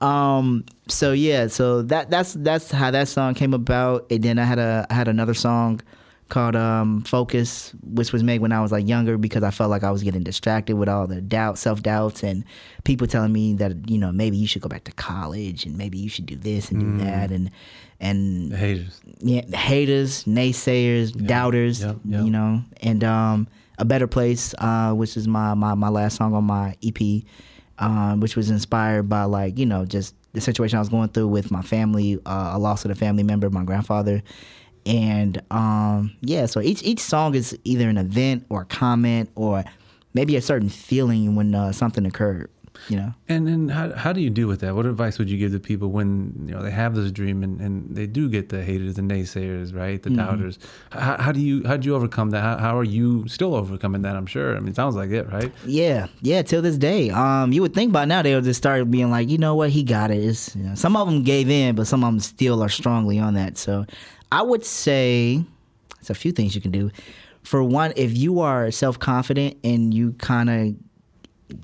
Um. 0.00 0.64
So 0.88 1.12
yeah. 1.12 1.46
So 1.48 1.82
that 1.82 2.10
that's 2.10 2.34
that's 2.34 2.70
how 2.70 2.90
that 2.90 3.08
song 3.08 3.34
came 3.34 3.54
about. 3.54 4.06
And 4.10 4.22
then 4.22 4.38
I 4.38 4.44
had 4.44 4.58
a 4.58 4.86
I 4.90 4.94
had 4.94 5.08
another 5.08 5.34
song 5.34 5.80
called 6.28 6.56
um 6.56 7.02
Focus, 7.02 7.72
which 7.82 8.12
was 8.12 8.22
made 8.22 8.40
when 8.40 8.52
I 8.52 8.60
was 8.60 8.72
like 8.72 8.86
younger 8.86 9.16
because 9.16 9.42
I 9.42 9.50
felt 9.50 9.70
like 9.70 9.84
I 9.84 9.90
was 9.90 10.02
getting 10.02 10.22
distracted 10.22 10.76
with 10.76 10.88
all 10.88 11.06
the 11.06 11.20
doubt, 11.22 11.56
self 11.58 11.82
doubts, 11.82 12.22
and 12.22 12.44
people 12.84 13.06
telling 13.06 13.32
me 13.32 13.54
that 13.54 13.88
you 13.88 13.96
know 13.98 14.12
maybe 14.12 14.36
you 14.36 14.46
should 14.46 14.62
go 14.62 14.68
back 14.68 14.84
to 14.84 14.92
college 14.92 15.64
and 15.64 15.78
maybe 15.78 15.98
you 15.98 16.08
should 16.10 16.26
do 16.26 16.36
this 16.36 16.70
and 16.70 16.80
do 16.80 17.04
that 17.04 17.30
and 17.30 17.50
and 18.00 18.52
the 18.52 18.56
haters 18.58 19.00
yeah, 19.20 19.42
haters, 19.56 20.24
naysayers, 20.24 21.12
doubters, 21.26 21.82
yep, 21.82 21.96
yep. 22.04 22.24
you 22.24 22.30
know, 22.30 22.60
and 22.82 23.02
um, 23.02 23.48
a 23.78 23.84
better 23.84 24.06
place, 24.06 24.54
uh, 24.58 24.92
which 24.92 25.16
is 25.16 25.28
my, 25.28 25.54
my 25.54 25.74
my 25.74 25.88
last 25.88 26.16
song 26.16 26.34
on 26.34 26.44
my 26.44 26.76
EP, 26.84 27.22
um, 27.78 28.20
which 28.20 28.36
was 28.36 28.50
inspired 28.50 29.08
by 29.08 29.24
like 29.24 29.58
you 29.58 29.66
know 29.66 29.84
just 29.84 30.14
the 30.32 30.40
situation 30.40 30.76
I 30.76 30.80
was 30.80 30.88
going 30.88 31.08
through 31.08 31.28
with 31.28 31.50
my 31.50 31.62
family, 31.62 32.18
uh, 32.26 32.50
a 32.54 32.58
loss 32.58 32.84
of 32.84 32.90
a 32.90 32.94
family 32.94 33.22
member, 33.22 33.48
my 33.50 33.64
grandfather, 33.64 34.22
and 34.84 35.40
um, 35.50 36.16
yeah, 36.20 36.46
so 36.46 36.60
each 36.60 36.82
each 36.82 37.00
song 37.00 37.34
is 37.34 37.58
either 37.64 37.88
an 37.88 37.98
event 37.98 38.46
or 38.48 38.62
a 38.62 38.66
comment 38.66 39.30
or 39.34 39.64
maybe 40.14 40.36
a 40.36 40.40
certain 40.40 40.68
feeling 40.68 41.34
when 41.34 41.54
uh, 41.54 41.72
something 41.72 42.06
occurred, 42.06 42.50
you 42.88 42.96
know. 42.96 43.12
and 43.28 43.46
then 43.46 43.68
how, 43.68 43.92
how 43.94 44.12
do 44.12 44.20
you 44.20 44.30
deal 44.30 44.48
with 44.48 44.60
that 44.60 44.74
what 44.74 44.86
advice 44.86 45.18
would 45.18 45.28
you 45.30 45.38
give 45.38 45.52
to 45.52 45.58
people 45.60 45.90
when 45.90 46.32
you 46.46 46.54
know 46.54 46.62
they 46.62 46.70
have 46.70 46.94
this 46.94 47.10
dream 47.12 47.42
and, 47.42 47.60
and 47.60 47.94
they 47.96 48.06
do 48.06 48.28
get 48.28 48.48
the 48.48 48.62
haters 48.62 48.94
the 48.94 49.02
naysayers 49.02 49.74
right 49.74 50.00
Mm-hmm. 50.02 50.16
the 50.16 50.22
doubters 50.22 50.58
how, 50.92 51.16
how 51.18 51.32
do 51.32 51.40
you 51.40 51.62
how 51.66 51.76
do 51.76 51.86
you 51.88 51.94
overcome 51.94 52.30
that 52.30 52.42
how, 52.42 52.56
how 52.58 52.78
are 52.78 52.84
you 52.84 53.26
still 53.28 53.54
overcoming 53.54 54.02
that 54.02 54.16
i'm 54.16 54.26
sure 54.26 54.56
i 54.56 54.60
mean 54.60 54.68
it 54.68 54.76
sounds 54.76 54.94
like 54.96 55.10
it 55.10 55.30
right 55.32 55.52
Yeah, 55.64 56.06
yeah, 56.22 56.42
till 56.42 56.62
this 56.62 56.76
day. 56.78 57.10
Um, 57.10 57.52
you 57.52 57.62
would 57.62 57.74
think 57.74 57.92
by 57.92 58.04
now 58.04 58.22
they 58.22 58.34
would 58.34 58.44
just 58.44 58.58
start 58.58 58.90
being 58.90 59.10
like, 59.10 59.28
you 59.28 59.38
know 59.38 59.54
what, 59.54 59.70
he 59.70 59.82
got 59.82 60.10
it. 60.10 60.18
It's, 60.22 60.54
you 60.56 60.62
know, 60.64 60.74
some 60.74 60.96
of 60.96 61.06
them 61.08 61.22
gave 61.24 61.48
in, 61.50 61.74
but 61.74 61.86
some 61.86 62.02
of 62.04 62.12
them 62.12 62.20
still 62.20 62.62
are 62.62 62.68
strongly 62.68 63.18
on 63.18 63.34
that. 63.34 63.56
So, 63.58 63.84
I 64.32 64.42
would 64.42 64.64
say 64.64 65.42
it's 66.00 66.10
a 66.10 66.14
few 66.14 66.32
things 66.32 66.54
you 66.54 66.60
can 66.60 66.70
do. 66.70 66.90
For 67.42 67.62
one, 67.62 67.92
if 67.96 68.16
you 68.16 68.40
are 68.40 68.70
self 68.70 68.98
confident 68.98 69.56
and 69.64 69.92
you 69.94 70.12
kind 70.14 70.50
of 70.50 70.74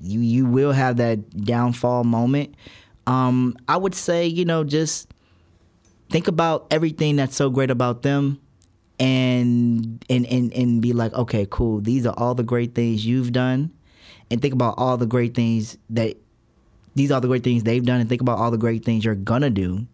you 0.01 0.19
you 0.19 0.45
will 0.45 0.71
have 0.71 0.97
that 0.97 1.29
downfall 1.45 2.03
moment. 2.03 2.55
Um, 3.07 3.55
I 3.67 3.77
would 3.77 3.95
say 3.95 4.27
you 4.27 4.45
know 4.45 4.63
just 4.63 5.09
think 6.09 6.27
about 6.27 6.67
everything 6.71 7.15
that's 7.15 7.35
so 7.35 7.49
great 7.49 7.71
about 7.71 8.03
them 8.03 8.39
and 8.99 10.03
and 10.09 10.25
and 10.27 10.53
and 10.53 10.81
be 10.81 10.93
like 10.93 11.13
okay 11.13 11.47
cool. 11.49 11.79
These 11.79 12.05
are 12.05 12.13
all 12.17 12.35
the 12.35 12.43
great 12.43 12.75
things 12.75 13.05
you've 13.05 13.31
done. 13.31 13.71
And 14.31 14.41
think 14.41 14.53
about 14.53 14.75
all 14.77 14.97
the 14.97 15.05
great 15.05 15.35
things 15.35 15.77
that 15.91 16.17
these 16.95 17.11
are 17.11 17.21
the 17.21 17.27
great 17.27 17.43
things 17.43 17.63
they've 17.63 17.85
done 17.85 17.99
and 17.99 18.09
think 18.09 18.21
about 18.21 18.39
all 18.39 18.49
the 18.49 18.57
great 18.57 18.83
things 18.83 19.05
you're 19.05 19.15
gonna 19.15 19.49
do 19.49 19.85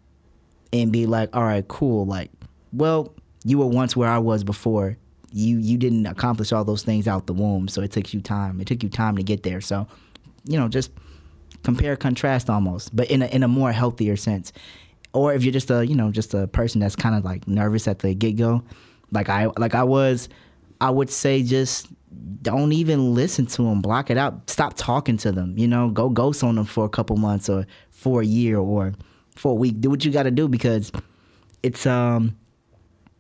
and 0.72 0.92
be 0.92 1.06
like 1.06 1.36
all 1.36 1.44
right 1.44 1.68
cool. 1.68 2.06
Like 2.06 2.32
well 2.72 3.14
you 3.44 3.58
were 3.58 3.66
once 3.66 3.96
where 3.96 4.10
i 4.10 4.18
was 4.18 4.44
before 4.44 4.98
you 5.32 5.58
you 5.58 5.78
didn't 5.78 6.06
accomplish 6.06 6.52
all 6.52 6.64
those 6.64 6.84
things 6.84 7.08
out 7.08 7.28
the 7.28 7.34
womb 7.34 7.68
so 7.68 7.82
it 7.82 7.92
took 7.92 8.14
you 8.14 8.22
time. 8.22 8.60
It 8.62 8.68
took 8.68 8.84
you 8.84 8.90
time 8.90 9.16
to 9.18 9.24
get 9.24 9.44
there. 9.44 9.62
So 9.62 9.88
you 10.46 10.58
know 10.58 10.68
just 10.68 10.92
compare 11.64 11.96
contrast 11.98 12.50
almost 12.50 12.96
but 12.96 13.12
in 13.12 13.22
a, 13.22 13.26
in 13.28 13.44
a 13.44 13.48
more 13.48 13.72
healthier 13.72 14.16
sense. 14.16 14.52
Or 15.12 15.34
if 15.34 15.44
you're 15.44 15.54
just 15.54 15.72
a 15.72 15.86
you 15.86 15.96
know 15.96 16.12
just 16.12 16.34
a 16.34 16.48
person 16.48 16.82
that's 16.82 16.96
kind 16.96 17.16
of 17.16 17.26
like 17.26 17.48
nervous 17.48 17.88
at 17.88 18.00
the 18.00 18.14
get-go 18.14 18.64
like 19.12 19.28
i 19.28 19.48
like 19.58 19.74
i 19.74 19.84
was 19.84 20.30
i 20.80 20.90
would 20.90 21.10
say 21.10 21.42
just 21.42 21.88
don't 22.42 22.72
even 22.72 23.14
listen 23.14 23.46
to 23.46 23.64
them 23.64 23.82
block 23.82 24.10
it 24.10 24.18
out. 24.18 24.50
Stop 24.50 24.74
talking 24.76 25.18
to 25.18 25.32
them 25.32 25.58
you 25.58 25.68
know? 25.68 25.90
Go 25.90 26.10
ghost 26.10 26.44
on 26.44 26.56
them 26.56 26.66
for 26.66 26.86
a 26.86 26.90
couple 26.90 27.18
months 27.18 27.50
or 27.50 27.66
for 27.92 28.22
a 28.22 28.26
year 28.26 28.58
or 28.58 28.94
for 29.36 29.52
a 29.52 29.56
week. 29.56 29.80
Do 29.80 29.90
what 29.90 30.06
you 30.06 30.12
got 30.12 30.24
to 30.24 30.32
do 30.32 30.48
because 30.48 30.92
it's 31.64 31.86
um 31.86 32.38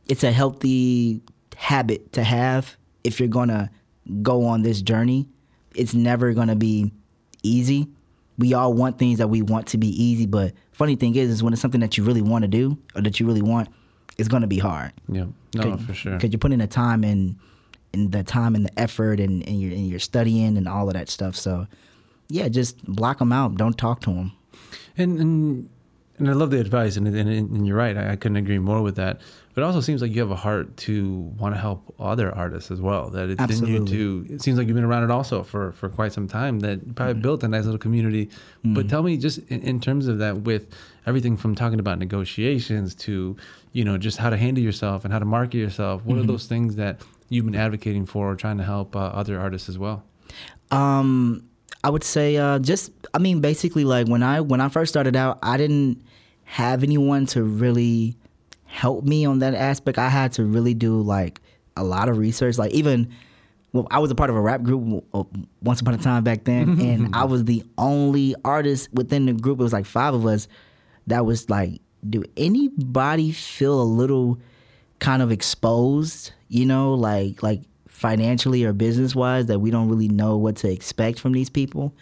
it's 0.07 0.23
a 0.23 0.31
healthy 0.31 1.21
habit 1.59 2.13
to 2.13 2.23
have 2.23 2.77
if 3.03 3.19
you're 3.19 3.27
gonna 3.27 3.69
go 4.21 4.45
on 4.45 4.61
this 4.61 4.81
journey. 4.81 5.27
It's 5.75 5.93
never 5.93 6.33
gonna 6.33 6.55
be 6.55 6.91
easy. 7.43 7.89
We 8.37 8.53
all 8.53 8.73
want 8.73 8.97
things 8.97 9.17
that 9.17 9.27
we 9.27 9.41
want 9.41 9.67
to 9.67 9.77
be 9.77 9.89
easy 10.01 10.25
but 10.25 10.53
funny 10.71 10.95
thing 10.95 11.15
is 11.15 11.29
is 11.29 11.43
when 11.43 11.51
it's 11.51 11.61
something 11.61 11.81
that 11.81 11.97
you 11.97 12.05
really 12.05 12.21
want 12.21 12.43
to 12.43 12.47
do 12.47 12.77
or 12.95 13.01
that 13.01 13.19
you 13.19 13.27
really 13.27 13.41
want 13.41 13.67
it's 14.17 14.29
gonna 14.29 14.47
be 14.47 14.57
hard. 14.59 14.93
Yeah. 15.09 15.25
No 15.55 15.77
for 15.77 15.93
sure. 15.93 16.13
because 16.13 16.31
you're 16.31 16.39
putting 16.39 16.59
the 16.59 16.67
time 16.67 17.03
in 17.03 17.37
and 17.93 18.11
the 18.11 18.23
time 18.23 18.55
and 18.55 18.65
the 18.65 18.79
effort 18.79 19.19
and, 19.19 19.45
and 19.45 19.59
you're 19.61 19.73
and 19.73 19.87
you're 19.89 19.99
studying 19.99 20.57
and 20.57 20.67
all 20.67 20.87
of 20.87 20.93
that 20.93 21.09
stuff. 21.09 21.35
So 21.35 21.67
yeah 22.29 22.47
just 22.47 22.81
block 22.85 23.19
them 23.19 23.33
out. 23.33 23.55
Don't 23.55 23.77
talk 23.77 23.99
to 24.01 24.11
them 24.13 24.31
And 24.97 25.19
and 25.19 25.69
and 26.19 26.29
I 26.29 26.33
love 26.33 26.51
the 26.51 26.59
advice, 26.59 26.97
and 26.97 27.07
and, 27.07 27.29
and 27.29 27.65
you're 27.65 27.77
right. 27.77 27.97
I, 27.97 28.11
I 28.11 28.15
couldn't 28.15 28.37
agree 28.37 28.59
more 28.59 28.81
with 28.81 28.95
that. 28.97 29.21
But 29.53 29.61
it 29.61 29.65
also 29.65 29.81
seems 29.81 30.01
like 30.01 30.13
you 30.13 30.21
have 30.21 30.31
a 30.31 30.35
heart 30.35 30.77
to 30.77 31.33
want 31.37 31.55
to 31.55 31.59
help 31.59 31.93
other 31.99 32.33
artists 32.33 32.71
as 32.71 32.79
well. 32.79 33.09
That 33.09 33.29
it's 33.29 33.59
in 33.59 33.67
you 33.67 33.85
to. 33.85 34.25
It 34.29 34.41
seems 34.41 34.57
like 34.57 34.67
you've 34.67 34.75
been 34.75 34.83
around 34.83 35.03
it 35.03 35.11
also 35.11 35.43
for 35.43 35.71
for 35.73 35.89
quite 35.89 36.13
some 36.13 36.27
time. 36.27 36.59
That 36.59 36.85
you 36.85 36.93
probably 36.93 37.21
built 37.21 37.43
a 37.43 37.47
nice 37.47 37.65
little 37.65 37.79
community. 37.79 38.29
But 38.63 38.87
tell 38.89 39.01
me, 39.03 39.17
just 39.17 39.39
in, 39.47 39.61
in 39.61 39.79
terms 39.79 40.07
of 40.07 40.19
that, 40.19 40.41
with 40.41 40.67
everything 41.07 41.37
from 41.37 41.55
talking 41.55 41.79
about 41.79 41.97
negotiations 41.99 42.93
to 42.95 43.35
you 43.71 43.83
know 43.83 43.97
just 43.97 44.17
how 44.17 44.29
to 44.29 44.37
handle 44.37 44.63
yourself 44.63 45.03
and 45.03 45.11
how 45.11 45.19
to 45.19 45.25
market 45.25 45.57
yourself. 45.57 46.05
What 46.05 46.17
are 46.17 46.23
those 46.23 46.45
things 46.45 46.75
that 46.75 47.01
you've 47.29 47.45
been 47.45 47.55
advocating 47.55 48.05
for, 48.05 48.31
or 48.31 48.35
trying 48.35 48.57
to 48.57 48.63
help 48.63 48.95
uh, 48.95 48.99
other 48.99 49.39
artists 49.39 49.69
as 49.69 49.77
well? 49.77 50.03
Um, 50.71 51.48
I 51.83 51.89
would 51.89 52.03
say 52.03 52.37
uh, 52.37 52.59
just 52.59 52.91
I 53.13 53.19
mean 53.19 53.41
basically 53.41 53.85
like 53.85 54.07
when 54.07 54.23
I 54.23 54.41
when 54.41 54.61
I 54.61 54.69
first 54.69 54.91
started 54.91 55.15
out, 55.15 55.39
I 55.41 55.57
didn't 55.57 56.03
have 56.43 56.83
anyone 56.83 57.25
to 57.27 57.43
really 57.43 58.15
help 58.65 59.03
me 59.03 59.25
on 59.25 59.39
that 59.39 59.53
aspect. 59.53 59.97
I 59.97 60.09
had 60.09 60.33
to 60.33 60.45
really 60.45 60.73
do 60.73 61.01
like 61.01 61.41
a 61.77 61.83
lot 61.83 62.09
of 62.09 62.17
research. 62.17 62.57
Like 62.57 62.71
even 62.71 63.09
well, 63.71 63.87
I 63.91 63.99
was 63.99 64.09
a 64.09 64.15
part 64.15 64.29
of 64.29 64.35
a 64.35 64.41
rap 64.41 64.63
group 64.63 65.05
uh, 65.13 65.23
once 65.61 65.81
upon 65.81 65.93
a 65.93 65.97
time 65.97 66.23
back 66.23 66.43
then, 66.43 66.79
and 66.81 67.15
I 67.15 67.25
was 67.25 67.45
the 67.45 67.63
only 67.77 68.35
artist 68.43 68.89
within 68.93 69.25
the 69.25 69.33
group. 69.33 69.59
It 69.59 69.63
was 69.63 69.73
like 69.73 69.85
five 69.85 70.13
of 70.13 70.25
us 70.25 70.47
that 71.07 71.25
was 71.25 71.49
like, 71.49 71.81
do 72.07 72.23
anybody 72.35 73.31
feel 73.31 73.81
a 73.81 73.83
little 73.83 74.39
kind 74.99 75.21
of 75.21 75.31
exposed? 75.31 76.31
You 76.47 76.65
know, 76.65 76.93
like 76.95 77.43
like 77.43 77.61
financially 77.99 78.63
or 78.63 78.71
business 78.71 79.13
wise, 79.13 79.47
that 79.47 79.59
we 79.59 79.71
don't 79.71 79.89
really 79.89 80.07
know 80.07 80.37
what 80.37 80.55
to 80.57 80.71
expect 80.71 81.19
from 81.19 81.33
these 81.33 81.49
people 81.49 81.93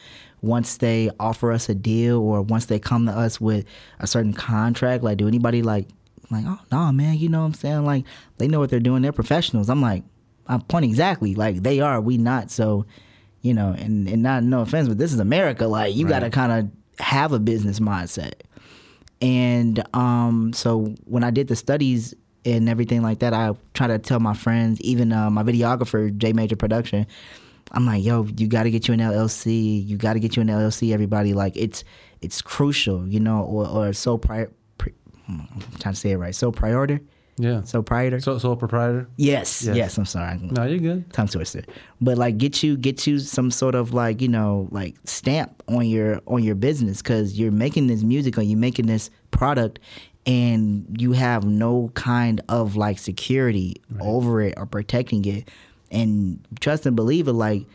once 0.42 0.78
they 0.78 1.10
offer 1.20 1.52
us 1.52 1.68
a 1.70 1.76
deal 1.76 2.20
or 2.20 2.44
once 2.44 2.68
they 2.68 2.78
come 2.78 3.08
to 3.08 3.12
us 3.12 3.42
with 3.42 3.66
a 4.00 4.06
certain 4.06 4.34
contract. 4.34 5.04
Like, 5.04 5.18
do 5.18 5.28
anybody 5.28 5.64
like 5.64 5.88
like, 6.30 6.44
oh 6.46 6.60
no, 6.72 6.92
man, 6.92 7.18
you 7.18 7.30
know 7.30 7.40
what 7.40 7.48
I'm 7.48 7.54
saying? 7.54 7.86
Like, 7.86 8.06
they 8.38 8.48
know 8.48 8.60
what 8.60 8.70
they're 8.70 8.80
doing. 8.80 9.02
They're 9.02 9.12
professionals. 9.12 9.70
I'm 9.70 9.82
like, 9.82 10.04
I'm 10.48 10.62
pointing 10.62 10.92
exactly 10.92 11.36
like 11.36 11.64
they 11.64 11.80
are. 11.80 12.00
We 12.00 12.18
not. 12.18 12.52
So, 12.52 12.86
you 13.42 13.54
know, 13.54 13.74
and 13.78 14.08
and 14.08 14.22
not 14.22 14.44
no 14.44 14.62
offense, 14.62 14.88
but 14.88 14.98
this 14.98 15.14
is 15.14 15.20
America. 15.20 15.68
Like, 15.68 15.96
you 15.96 16.08
got 16.08 16.20
to 16.20 16.30
kind 16.30 16.52
of 16.52 17.04
have 17.04 17.32
a 17.32 17.40
business 17.40 17.80
mindset. 17.80 18.34
And 19.20 19.84
um, 19.96 20.54
so 20.54 20.96
when 21.06 21.24
I 21.24 21.32
did 21.32 21.48
the 21.48 21.56
studies 21.56 22.14
and 22.48 22.70
everything 22.70 23.02
like 23.02 23.20
that. 23.20 23.34
I 23.34 23.54
try 23.74 23.88
to 23.88 24.00
tell 24.00 24.20
my 24.20 24.34
friends, 24.34 24.80
even 24.82 25.12
uh, 25.12 25.30
my 25.30 25.44
videographer, 25.44 26.16
J 26.18 26.34
Major 26.34 26.56
Production. 26.56 27.06
I'm 27.74 27.86
like, 27.86 28.04
yo, 28.04 28.26
you 28.38 28.48
got 28.48 28.64
to 28.64 28.72
get 28.72 28.88
you 28.88 28.94
an 28.94 29.02
LLC. 29.02 29.86
You 29.86 29.98
got 29.98 30.14
to 30.14 30.20
get 30.20 30.36
you 30.38 30.42
an 30.42 30.48
LLC. 30.48 30.94
Everybody, 30.94 31.34
like, 31.34 31.56
it's 31.58 31.84
it's 32.22 32.42
crucial, 32.42 33.06
you 33.08 33.20
know, 33.20 33.44
or 33.44 33.68
or 33.68 33.94
so 33.94 34.18
prior. 34.18 34.50
Pri- 34.78 34.94
hmm, 35.26 35.40
I'm 35.54 35.62
trying 35.80 35.94
to 35.94 36.00
say 36.00 36.12
it 36.12 36.18
right. 36.18 36.34
So 36.34 36.52
priority. 36.52 37.00
Yeah. 37.40 37.62
So 37.64 37.84
prior. 37.84 38.20
So 38.20 38.40
sole 38.40 38.56
proprietor. 38.56 39.08
yes, 39.18 39.62
Yes. 39.64 39.76
yes. 39.76 39.98
I'm 40.00 40.06
sorry. 40.06 40.40
No, 40.42 40.64
you're 40.64 40.80
good. 40.80 41.14
tongue 41.14 41.28
twister. 41.28 41.62
But 42.02 42.18
like 42.18 42.40
get 42.40 42.64
you 42.64 42.76
get 42.78 43.06
you 43.06 43.20
some 43.20 43.52
sort 43.52 43.76
of 43.76 43.94
like, 43.94 44.22
you 44.22 44.28
know, 44.28 44.68
like 44.72 44.96
stamp 45.04 45.62
on 45.68 45.86
your 45.88 46.20
on 46.26 46.42
your 46.44 46.56
business 46.56 47.04
cuz 47.04 47.38
you're 47.38 47.52
making 47.52 47.88
this 47.88 48.02
music 48.02 48.40
or 48.40 48.42
you're 48.42 48.58
making 48.58 48.88
this 48.88 49.12
product 49.30 49.78
and 50.28 50.86
you 51.00 51.14
have 51.14 51.46
no 51.46 51.90
kind 51.96 52.42
of 52.50 52.76
like 52.76 53.00
security 53.00 53.78
over 54.02 54.42
it 54.42 54.54
or 54.58 54.66
protecting 54.66 55.24
it. 55.26 55.50
And 55.90 56.46
trust 56.60 56.86
and 56.86 56.98
believe 56.98 57.30
it 57.30 57.34
like 57.34 57.66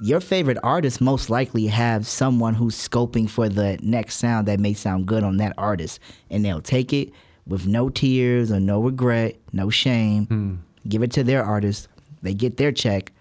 your 0.00 0.20
favorite 0.20 0.56
artist 0.62 1.02
most 1.02 1.28
likely 1.28 1.66
have 1.66 2.06
someone 2.06 2.54
who's 2.54 2.74
scoping 2.74 3.28
for 3.28 3.50
the 3.50 3.78
next 3.82 4.16
sound 4.16 4.48
that 4.48 4.58
may 4.58 4.72
sound 4.72 5.06
good 5.06 5.22
on 5.22 5.36
that 5.36 5.52
artist 5.58 6.00
and 6.30 6.42
they'll 6.44 6.62
take 6.62 6.94
it 6.94 7.12
with 7.46 7.66
no 7.66 7.90
tears 7.90 8.50
or 8.50 8.58
no 8.58 8.80
regret, 8.80 9.36
no 9.52 9.68
shame, 9.68 10.26
hmm. 10.26 10.54
give 10.88 11.02
it 11.02 11.12
to 11.12 11.22
their 11.22 11.44
artist. 11.44 11.88
They 12.22 12.32
get 12.32 12.56
their 12.56 12.72
check. 12.72 13.12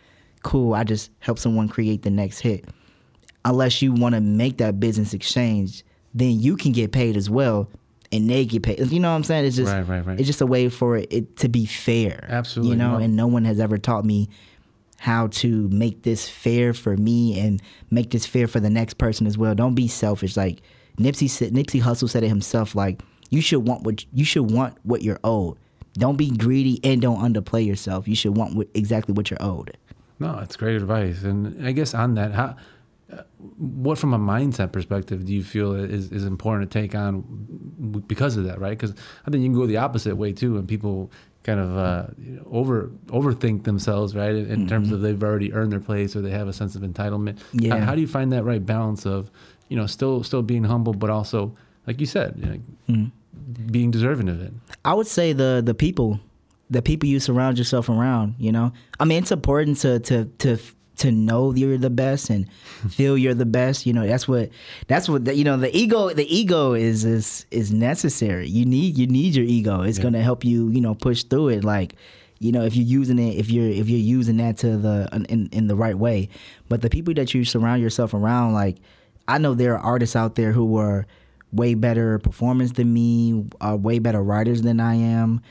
Cool, 0.44 0.74
I 0.74 0.86
just 0.86 1.12
help 1.20 1.40
someone 1.40 1.68
create 1.68 2.04
the 2.04 2.10
next 2.10 2.40
hit. 2.40 2.66
Unless 3.44 3.82
you 3.82 3.92
want 3.92 4.16
to 4.16 4.22
make 4.22 4.58
that 4.60 4.80
business 4.80 5.14
exchange, 5.14 5.84
then 6.14 6.40
you 6.40 6.56
can 6.56 6.72
get 6.72 6.94
paid 6.94 7.18
as 7.18 7.30
well 7.30 7.70
and 8.12 8.30
they 8.30 8.46
get 8.46 8.64
paid. 8.64 8.80
You 8.92 9.00
know 9.00 9.10
what 9.10 9.16
I'm 9.16 9.24
saying? 9.24 9.46
It's 9.46 9.56
just 9.56 9.72
Right, 9.72 9.82
right, 9.82 10.06
right. 10.06 10.20
it's 10.20 10.28
just 10.28 10.42
a 10.42 10.46
way 10.46 10.70
for 10.70 10.98
it 10.98 11.36
to 11.38 11.50
be 11.50 11.66
fair. 11.66 12.26
Absolutely, 12.30 12.72
You 12.72 12.78
know, 12.78 12.98
no. 12.98 13.04
and 13.04 13.16
no 13.16 13.28
one 13.28 13.46
has 13.46 13.60
ever 13.60 13.78
taught 13.78 14.06
me 14.06 14.30
how 15.00 15.28
to 15.28 15.68
make 15.70 16.02
this 16.04 16.28
fair 16.28 16.74
for 16.74 16.98
me 16.98 17.40
and 17.40 17.62
make 17.92 18.10
this 18.12 18.26
fair 18.26 18.48
for 18.48 18.60
the 18.60 18.70
next 18.70 18.96
person 18.96 19.28
as 19.28 19.38
well. 19.38 19.54
Don't 19.54 19.76
be 19.76 19.88
selfish. 19.88 20.36
Like 20.36 20.62
Nipsey 20.98 21.30
said, 21.30 21.54
Nipsey 21.54 21.82
Hussle 21.82 22.10
said 22.10 22.24
it 22.24 22.30
himself. 22.30 22.74
Like 22.76 23.02
you 23.30 23.42
should 23.42 23.68
want 23.68 23.84
what 23.84 24.06
you 24.14 24.26
should 24.26 24.50
want 24.52 24.78
what 24.84 25.04
you're 25.04 25.20
owed. 25.24 25.58
Don't 25.94 26.16
be 26.18 26.30
greedy 26.32 26.80
and 26.84 27.02
don't 27.02 27.20
underplay 27.20 27.66
yourself. 27.66 28.08
You 28.08 28.16
should 28.16 28.38
want 28.38 28.56
what, 28.56 28.68
exactly 28.74 29.14
what 29.14 29.30
you're 29.32 29.42
owed. 29.42 29.76
No, 30.20 30.40
it's 30.40 30.56
great 30.56 30.76
advice. 30.76 31.24
And 31.24 31.66
I 31.66 31.72
guess 31.74 31.94
on 31.94 32.16
that, 32.16 32.32
how, 32.34 32.56
what 33.58 33.98
from 33.98 34.14
a 34.14 34.20
mindset 34.20 34.72
perspective 34.72 35.26
do 35.26 35.34
you 35.34 35.44
feel 35.44 35.74
is, 35.74 36.12
is 36.12 36.26
important 36.26 36.70
to 36.70 36.80
take 36.80 36.94
on 36.94 37.22
because 38.08 38.36
of 38.36 38.44
that, 38.46 38.60
right? 38.60 38.78
Because 38.78 38.94
I 39.26 39.32
think 39.32 39.44
you 39.44 39.50
can 39.50 39.58
go 39.58 39.66
the 39.66 39.78
opposite 39.78 40.16
way 40.16 40.34
too, 40.34 40.58
and 40.58 40.68
people 40.68 41.12
kind 41.44 41.60
of 41.62 41.78
uh, 41.78 42.08
you 42.20 42.32
know, 42.32 42.48
over 42.52 42.92
overthink 43.08 43.64
themselves, 43.64 44.16
right? 44.16 44.36
In, 44.36 44.52
in 44.52 44.68
terms 44.68 44.92
of 44.92 45.02
they've 45.02 45.22
already 45.24 45.54
earned 45.54 45.72
their 45.72 45.80
place 45.80 46.16
or 46.16 46.22
they 46.22 46.32
have 46.32 46.50
a 46.50 46.54
sense 46.54 46.76
of 46.76 46.82
entitlement. 46.82 47.40
Yeah. 47.54 47.78
How, 47.78 47.86
how 47.86 47.96
do 47.96 48.02
you 48.02 48.08
find 48.08 48.32
that 48.34 48.44
right 48.44 48.64
balance 48.64 49.06
of, 49.06 49.32
you 49.70 49.78
know, 49.78 49.86
still 49.88 50.24
still 50.24 50.42
being 50.42 50.66
humble, 50.66 50.94
but 50.94 51.10
also, 51.10 51.56
like 51.86 52.02
you 52.02 52.06
said, 52.06 52.36
you 52.38 52.62
know, 52.90 53.12
being 53.72 53.92
deserving 53.92 54.28
of 54.28 54.42
it? 54.42 54.52
I 54.84 54.94
would 54.94 55.08
say 55.08 55.32
the 55.32 55.62
the 55.64 55.74
people, 55.74 56.20
the 56.70 56.82
people 56.82 57.08
you 57.08 57.22
surround 57.22 57.58
yourself 57.58 57.88
around. 57.88 58.36
You 58.38 58.52
know, 58.52 58.74
I 59.00 59.06
mean, 59.06 59.24
it's 59.24 59.32
important 59.32 59.78
to 59.78 60.00
to 60.00 60.26
to 60.40 60.60
to 60.98 61.12
know 61.12 61.54
you're 61.54 61.78
the 61.78 61.90
best 61.90 62.30
and 62.30 62.52
feel 62.90 63.18
you're 63.18 63.34
the 63.34 63.46
best. 63.46 63.86
You 63.86 63.94
know, 63.94 64.06
that's 64.06 64.28
what 64.28 64.50
that's 64.88 65.08
what 65.08 65.26
the, 65.26 65.36
you 65.36 65.44
know. 65.44 65.58
The 65.58 65.76
ego, 65.76 66.10
the 66.10 66.26
ego 66.36 66.74
is 66.74 67.06
is 67.06 67.46
is 67.52 67.72
necessary. 67.72 68.48
You 68.48 68.66
need 68.66 68.98
you 68.98 69.08
need 69.08 69.36
your 69.36 69.46
ego. 69.46 69.82
It's 69.82 70.00
gonna 70.00 70.22
help 70.22 70.44
you. 70.44 70.70
You 70.70 70.82
know, 70.82 70.96
push 70.96 71.24
through 71.24 71.50
it. 71.50 71.64
Like. 71.64 71.96
You 72.40 72.52
know, 72.52 72.62
if 72.62 72.76
you're 72.76 72.86
using 72.86 73.18
it, 73.18 73.36
if 73.36 73.50
you're 73.50 73.68
if 73.68 73.90
you're 73.90 73.98
using 73.98 74.38
that 74.38 74.58
to 74.58 74.78
the 74.78 75.10
in 75.28 75.50
in 75.52 75.66
the 75.66 75.76
right 75.76 75.98
way, 75.98 76.30
but 76.70 76.84
the 76.84 76.90
people 76.92 77.12
that 77.16 77.34
you 77.34 77.44
surround 77.44 77.82
yourself 77.82 78.14
around, 78.14 78.54
like 78.54 78.78
I 79.28 79.40
know 79.40 79.56
there 79.56 79.74
are 79.74 79.80
artists 79.80 80.16
out 80.16 80.36
there 80.36 80.52
who 80.52 80.78
are 80.78 81.08
way 81.52 81.74
better 81.74 82.20
performers 82.20 82.74
than 82.74 82.94
me, 82.94 83.46
are 83.60 83.76
way 83.76 83.98
better 84.00 84.22
writers 84.22 84.62
than 84.62 84.80
I 84.80 84.96
am, 84.96 85.42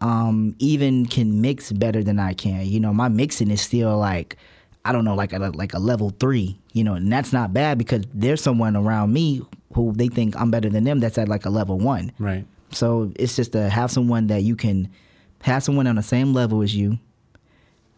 um, 0.00 0.54
even 0.58 1.06
can 1.06 1.40
mix 1.40 1.72
better 1.72 2.02
than 2.02 2.18
I 2.18 2.34
can. 2.34 2.66
You 2.66 2.78
know, 2.78 2.92
my 2.92 3.08
mixing 3.08 3.50
is 3.50 3.62
still 3.62 3.96
like, 3.96 4.36
I 4.84 4.92
don't 4.92 5.04
know, 5.04 5.14
like 5.14 5.32
a, 5.32 5.38
like 5.38 5.74
a 5.74 5.78
level 5.78 6.10
three, 6.10 6.58
you 6.72 6.84
know, 6.84 6.94
and 6.94 7.10
that's 7.10 7.32
not 7.32 7.52
bad 7.52 7.78
because 7.78 8.04
there's 8.12 8.42
someone 8.42 8.76
around 8.76 9.12
me 9.12 9.42
who 9.72 9.92
they 9.92 10.08
think 10.08 10.36
I'm 10.38 10.50
better 10.50 10.68
than 10.68 10.84
them 10.84 11.00
that's 11.00 11.18
at 11.18 11.28
like 11.28 11.46
a 11.46 11.50
level 11.50 11.78
one. 11.78 12.12
Right. 12.18 12.44
So 12.70 13.12
it's 13.16 13.36
just 13.36 13.52
to 13.52 13.68
have 13.70 13.90
someone 13.90 14.26
that 14.26 14.42
you 14.42 14.56
can 14.56 14.90
have 15.42 15.62
someone 15.62 15.86
on 15.86 15.96
the 15.96 16.02
same 16.02 16.32
level 16.32 16.62
as 16.62 16.74
you. 16.74 16.98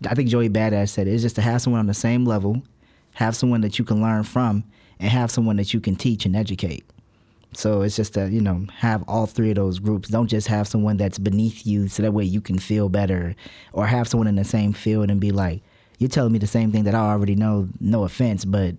I 0.08 0.14
think 0.14 0.28
Joey 0.28 0.48
Badass 0.48 0.90
said 0.90 1.08
it. 1.08 1.14
It's 1.14 1.22
just 1.22 1.36
to 1.36 1.42
have 1.42 1.62
someone 1.62 1.80
on 1.80 1.86
the 1.86 1.94
same 1.94 2.24
level, 2.24 2.62
have 3.14 3.34
someone 3.34 3.62
that 3.62 3.78
you 3.78 3.84
can 3.84 4.02
learn 4.02 4.22
from, 4.24 4.64
and 5.00 5.10
have 5.10 5.30
someone 5.30 5.56
that 5.56 5.72
you 5.72 5.80
can 5.80 5.96
teach 5.96 6.26
and 6.26 6.36
educate. 6.36 6.84
So 7.54 7.82
it's 7.82 7.96
just 7.96 8.14
to, 8.14 8.28
you 8.28 8.42
know, 8.42 8.66
have 8.76 9.02
all 9.08 9.26
three 9.26 9.50
of 9.50 9.56
those 9.56 9.78
groups. 9.78 10.08
Don't 10.10 10.26
just 10.26 10.48
have 10.48 10.68
someone 10.68 10.98
that's 10.98 11.18
beneath 11.18 11.66
you 11.66 11.88
so 11.88 12.02
that 12.02 12.12
way 12.12 12.24
you 12.24 12.40
can 12.40 12.58
feel 12.58 12.88
better 12.88 13.34
or 13.72 13.86
have 13.86 14.06
someone 14.06 14.26
in 14.26 14.36
the 14.36 14.44
same 14.44 14.72
field 14.72 15.10
and 15.10 15.20
be 15.20 15.30
like, 15.32 15.62
you're 15.98 16.10
telling 16.10 16.32
me 16.32 16.38
the 16.38 16.46
same 16.46 16.72
thing 16.72 16.84
that 16.84 16.94
I 16.94 17.00
already 17.00 17.34
know, 17.34 17.68
no 17.80 18.04
offense, 18.04 18.44
but 18.44 18.74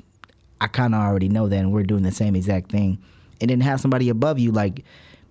I 0.60 0.68
kind 0.68 0.96
of 0.96 1.02
already 1.02 1.30
know 1.30 1.48
that 1.48 1.58
and 1.58 1.72
we're 1.72 1.84
doing 1.84 2.04
the 2.04 2.12
same 2.12 2.36
exact 2.36 2.72
thing. 2.72 3.00
And 3.42 3.50
then 3.50 3.62
have 3.62 3.80
somebody 3.80 4.10
above 4.10 4.40
you 4.40 4.52
like 4.52 4.84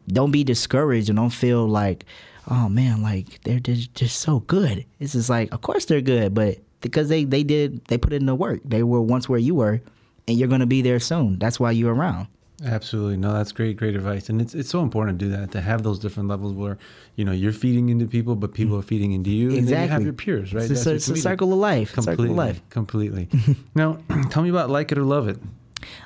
don't 0.08 0.30
be 0.30 0.44
discouraged 0.44 1.08
and 1.08 1.16
don't 1.16 1.30
feel 1.30 1.66
like, 1.66 2.04
oh 2.48 2.68
man, 2.68 3.02
like 3.02 3.42
they're 3.42 3.58
just, 3.58 3.94
just 3.94 4.20
so 4.20 4.40
good. 4.40 4.84
It's 5.00 5.12
just 5.12 5.28
like, 5.28 5.52
of 5.52 5.60
course 5.62 5.84
they're 5.84 6.00
good, 6.00 6.34
but 6.34 6.58
because 6.80 7.08
they 7.08 7.24
they 7.24 7.42
did 7.42 7.84
they 7.86 7.98
put 7.98 8.12
in 8.12 8.26
the 8.26 8.34
work. 8.34 8.60
They 8.64 8.82
were 8.82 9.00
once 9.00 9.28
where 9.28 9.38
you 9.38 9.54
were, 9.54 9.80
and 10.28 10.38
you're 10.38 10.48
gonna 10.48 10.66
be 10.66 10.82
there 10.82 11.00
soon. 11.00 11.38
That's 11.38 11.58
why 11.58 11.72
you're 11.72 11.94
around. 11.94 12.28
Absolutely. 12.64 13.18
No, 13.18 13.34
that's 13.34 13.52
great, 13.52 13.76
great 13.76 13.94
advice. 13.94 14.30
And 14.30 14.40
it's 14.40 14.54
it's 14.54 14.70
so 14.70 14.80
important 14.82 15.18
to 15.18 15.26
do 15.26 15.30
that, 15.32 15.50
to 15.52 15.60
have 15.60 15.82
those 15.82 15.98
different 15.98 16.28
levels 16.30 16.54
where, 16.54 16.78
you 17.16 17.24
know, 17.24 17.32
you're 17.32 17.52
feeding 17.52 17.90
into 17.90 18.06
people, 18.06 18.34
but 18.34 18.54
people 18.54 18.78
are 18.78 18.82
feeding 18.82 19.12
into 19.12 19.30
you. 19.30 19.50
And 19.56 19.68
then 19.68 19.82
you 19.82 19.88
have 19.88 20.02
your 20.02 20.14
peers, 20.14 20.54
right? 20.54 20.70
It's, 20.70 20.86
a, 20.86 20.94
it's 20.94 21.08
a 21.08 21.16
circle 21.16 21.52
of 21.52 21.58
life. 21.58 21.92
Completely. 21.92 22.24
Circle 22.28 22.30
of 22.40 22.46
life. 22.46 22.60
Completely. 22.70 23.28
now, 23.74 23.98
tell 24.30 24.42
me 24.42 24.48
about 24.48 24.70
Like 24.70 24.90
It 24.90 24.96
or 24.96 25.04
Love 25.04 25.28
It. 25.28 25.38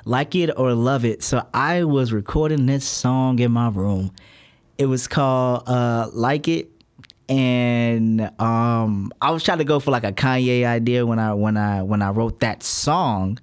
like 0.03 0.35
it 0.35 0.49
or 0.57 0.73
love 0.73 1.05
it. 1.05 1.23
So 1.23 1.45
I 1.53 1.85
was 1.85 2.11
recording 2.11 2.65
this 2.65 2.85
song 2.85 3.39
in 3.39 3.51
my 3.53 3.69
room. 3.69 4.11
It 4.77 4.87
was 4.87 5.07
called 5.07 5.63
uh, 5.69 6.09
"Like 6.11 6.47
It," 6.49 6.69
and 7.29 8.29
um, 8.41 9.11
I 9.21 9.31
was 9.31 9.43
trying 9.43 9.59
to 9.59 9.63
go 9.63 9.79
for 9.79 9.91
like 9.91 10.03
a 10.03 10.11
Kanye 10.11 10.65
idea 10.65 11.05
when 11.05 11.17
I 11.19 11.33
when 11.33 11.55
I 11.55 11.81
when 11.83 12.01
I 12.01 12.09
wrote 12.09 12.41
that 12.41 12.61
song. 12.63 13.39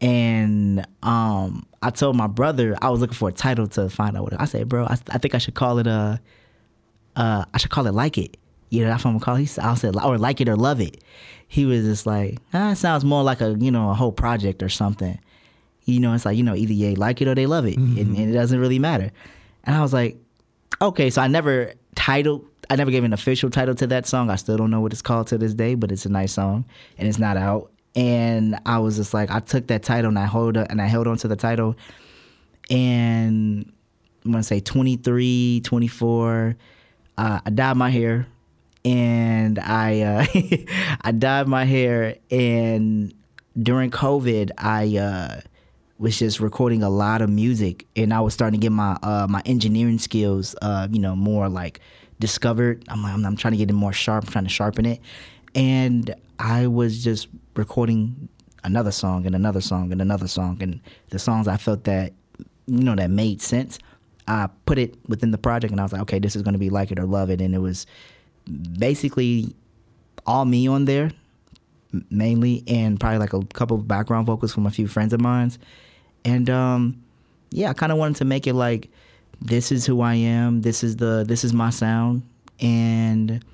And 0.00 0.84
um, 1.02 1.64
I 1.82 1.90
told 1.90 2.16
my 2.16 2.26
brother 2.26 2.76
I 2.80 2.90
was 2.90 3.00
looking 3.00 3.14
for 3.14 3.28
a 3.28 3.32
title 3.32 3.66
to 3.68 3.88
find 3.88 4.16
out 4.16 4.24
what. 4.24 4.32
It, 4.34 4.40
I 4.40 4.44
said, 4.44 4.68
"Bro, 4.68 4.86
I, 4.86 4.96
I 5.10 5.18
think 5.18 5.34
I 5.34 5.38
should 5.38 5.54
call 5.54 5.78
it 5.78 5.86
uh, 5.86 6.16
uh, 7.16 7.44
I 7.52 7.58
should 7.58 7.70
call 7.70 7.86
it 7.86 7.94
like 7.94 8.18
it." 8.18 8.36
You 8.70 8.82
know, 8.82 8.88
that's 8.88 9.04
what 9.04 9.10
I'm 9.10 9.16
gonna 9.16 9.24
call. 9.24 9.36
It. 9.36 9.40
He 9.40 9.46
said, 9.46 9.64
I 9.64 9.74
said, 9.74 9.96
or 9.96 10.16
like 10.18 10.40
it 10.40 10.48
or 10.48 10.56
love 10.56 10.80
it. 10.80 11.02
He 11.48 11.66
was 11.66 11.84
just 11.84 12.06
like, 12.06 12.38
ah, 12.54 12.72
it 12.72 12.76
sounds 12.76 13.04
more 13.04 13.22
like 13.22 13.40
a 13.40 13.56
you 13.58 13.70
know 13.70 13.90
a 13.90 13.94
whole 13.94 14.12
project 14.12 14.62
or 14.62 14.68
something 14.68 15.18
you 15.84 16.00
know, 16.00 16.14
it's 16.14 16.24
like, 16.24 16.36
you 16.36 16.42
know, 16.42 16.54
either 16.54 16.74
they 16.74 16.94
like 16.94 17.20
it 17.20 17.28
or 17.28 17.34
they 17.34 17.46
love 17.46 17.66
it. 17.66 17.76
And, 17.76 18.16
and 18.16 18.30
it 18.30 18.32
doesn't 18.32 18.58
really 18.58 18.78
matter. 18.78 19.10
And 19.64 19.76
I 19.76 19.82
was 19.82 19.92
like, 19.92 20.16
okay, 20.80 21.10
so 21.10 21.22
I 21.22 21.26
never 21.26 21.74
titled, 21.94 22.46
I 22.70 22.76
never 22.76 22.90
gave 22.90 23.04
an 23.04 23.12
official 23.12 23.50
title 23.50 23.74
to 23.76 23.86
that 23.88 24.06
song. 24.06 24.30
I 24.30 24.36
still 24.36 24.56
don't 24.56 24.70
know 24.70 24.80
what 24.80 24.92
it's 24.92 25.02
called 25.02 25.26
to 25.28 25.38
this 25.38 25.54
day, 25.54 25.74
but 25.74 25.90
it's 25.90 26.06
a 26.06 26.08
nice 26.08 26.32
song 26.32 26.64
and 26.98 27.08
it's 27.08 27.18
not 27.18 27.36
out. 27.36 27.70
And 27.94 28.58
I 28.64 28.78
was 28.78 28.96
just 28.96 29.12
like, 29.12 29.30
I 29.30 29.40
took 29.40 29.66
that 29.66 29.82
title 29.82 30.08
and 30.08 30.18
I 30.18 30.24
hold 30.24 30.56
and 30.56 30.80
I 30.80 30.86
held 30.86 31.06
on 31.06 31.16
to 31.18 31.28
the 31.28 31.36
title. 31.36 31.76
And 32.70 33.70
I'm 34.24 34.30
gonna 34.30 34.42
say 34.42 34.60
23, 34.60 35.62
24. 35.64 36.56
Uh, 37.18 37.40
I 37.44 37.50
dyed 37.50 37.76
my 37.76 37.90
hair, 37.90 38.26
and 38.84 39.58
I 39.58 40.00
uh, 40.00 40.26
I 41.02 41.12
dyed 41.12 41.48
my 41.48 41.64
hair, 41.64 42.16
and 42.30 43.12
during 43.60 43.90
COVID, 43.90 44.50
I 44.58 44.96
uh, 44.96 45.40
was 45.98 46.18
just 46.18 46.40
recording 46.40 46.82
a 46.82 46.90
lot 46.90 47.20
of 47.20 47.30
music, 47.30 47.86
and 47.96 48.14
I 48.14 48.20
was 48.20 48.32
starting 48.32 48.60
to 48.60 48.64
get 48.64 48.72
my 48.72 48.96
uh, 49.02 49.26
my 49.28 49.42
engineering 49.44 49.98
skills, 49.98 50.54
uh, 50.62 50.88
you 50.90 51.00
know, 51.00 51.16
more 51.16 51.48
like 51.48 51.80
discovered. 52.18 52.84
I'm, 52.88 53.04
I'm 53.04 53.26
I'm 53.26 53.36
trying 53.36 53.52
to 53.52 53.58
get 53.58 53.70
it 53.70 53.74
more 53.74 53.92
sharp. 53.92 54.24
I'm 54.24 54.30
trying 54.30 54.44
to 54.44 54.50
sharpen 54.50 54.86
it, 54.86 55.00
and 55.54 56.14
I 56.38 56.66
was 56.66 57.02
just 57.02 57.28
recording 57.56 58.28
another 58.64 58.92
song 58.92 59.26
and 59.26 59.34
another 59.34 59.60
song 59.60 59.92
and 59.92 60.00
another 60.00 60.28
song, 60.28 60.62
and 60.62 60.80
the 61.10 61.18
songs 61.18 61.48
I 61.48 61.56
felt 61.56 61.84
that 61.84 62.12
you 62.66 62.82
know 62.84 62.94
that 62.94 63.10
made 63.10 63.40
sense. 63.42 63.78
I 64.28 64.48
put 64.66 64.78
it 64.78 64.94
within 65.08 65.30
the 65.30 65.38
project, 65.38 65.72
and 65.72 65.80
I 65.80 65.84
was 65.84 65.92
like, 65.92 66.02
okay, 66.02 66.18
this 66.18 66.36
is 66.36 66.42
going 66.42 66.54
to 66.54 66.58
be 66.58 66.70
like 66.70 66.90
it 66.90 66.98
or 66.98 67.06
love 67.06 67.30
it, 67.30 67.40
and 67.40 67.54
it 67.54 67.58
was 67.58 67.86
basically 68.78 69.54
all 70.26 70.44
me 70.44 70.68
on 70.68 70.84
there 70.84 71.10
mainly 72.10 72.64
and 72.66 72.98
probably 72.98 73.18
like 73.18 73.32
a 73.32 73.40
couple 73.52 73.76
of 73.76 73.86
background 73.86 74.26
vocals 74.26 74.52
from 74.52 74.66
a 74.66 74.70
few 74.70 74.86
friends 74.88 75.12
of 75.12 75.20
mine 75.20 75.52
and 76.24 76.48
um 76.48 77.00
yeah 77.50 77.68
i 77.68 77.72
kind 77.72 77.92
of 77.92 77.98
wanted 77.98 78.16
to 78.16 78.24
make 78.24 78.46
it 78.46 78.54
like 78.54 78.88
this 79.40 79.70
is 79.70 79.84
who 79.84 80.00
i 80.00 80.14
am 80.14 80.62
this 80.62 80.82
is 80.82 80.96
the 80.96 81.24
this 81.26 81.44
is 81.44 81.52
my 81.52 81.70
sound. 81.70 82.22
And 82.60 83.44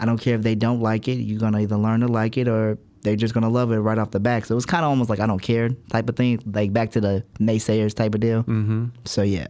I 0.00 0.06
don't 0.06 0.18
care 0.18 0.34
if 0.34 0.42
they 0.42 0.54
don't 0.54 0.80
like 0.80 1.08
it. 1.08 1.14
You're 1.14 1.38
gonna 1.38 1.60
either 1.60 1.76
learn 1.76 2.00
to 2.00 2.08
like 2.08 2.36
it 2.36 2.48
or 2.48 2.78
they're 3.02 3.16
just 3.16 3.34
gonna 3.34 3.48
love 3.48 3.70
it 3.72 3.78
right 3.78 3.98
off 3.98 4.10
the 4.10 4.20
back. 4.20 4.46
So 4.46 4.54
it 4.54 4.56
was 4.56 4.66
kind 4.66 4.84
of 4.84 4.90
almost 4.90 5.10
like 5.10 5.20
I 5.20 5.26
don't 5.26 5.40
care 5.40 5.70
type 5.90 6.08
of 6.08 6.16
thing, 6.16 6.40
like 6.46 6.72
back 6.72 6.90
to 6.92 7.00
the 7.00 7.24
naysayers 7.38 7.94
type 7.94 8.14
of 8.14 8.20
deal. 8.20 8.42
Mm-hmm. 8.44 8.86
So 9.04 9.22
yeah. 9.22 9.48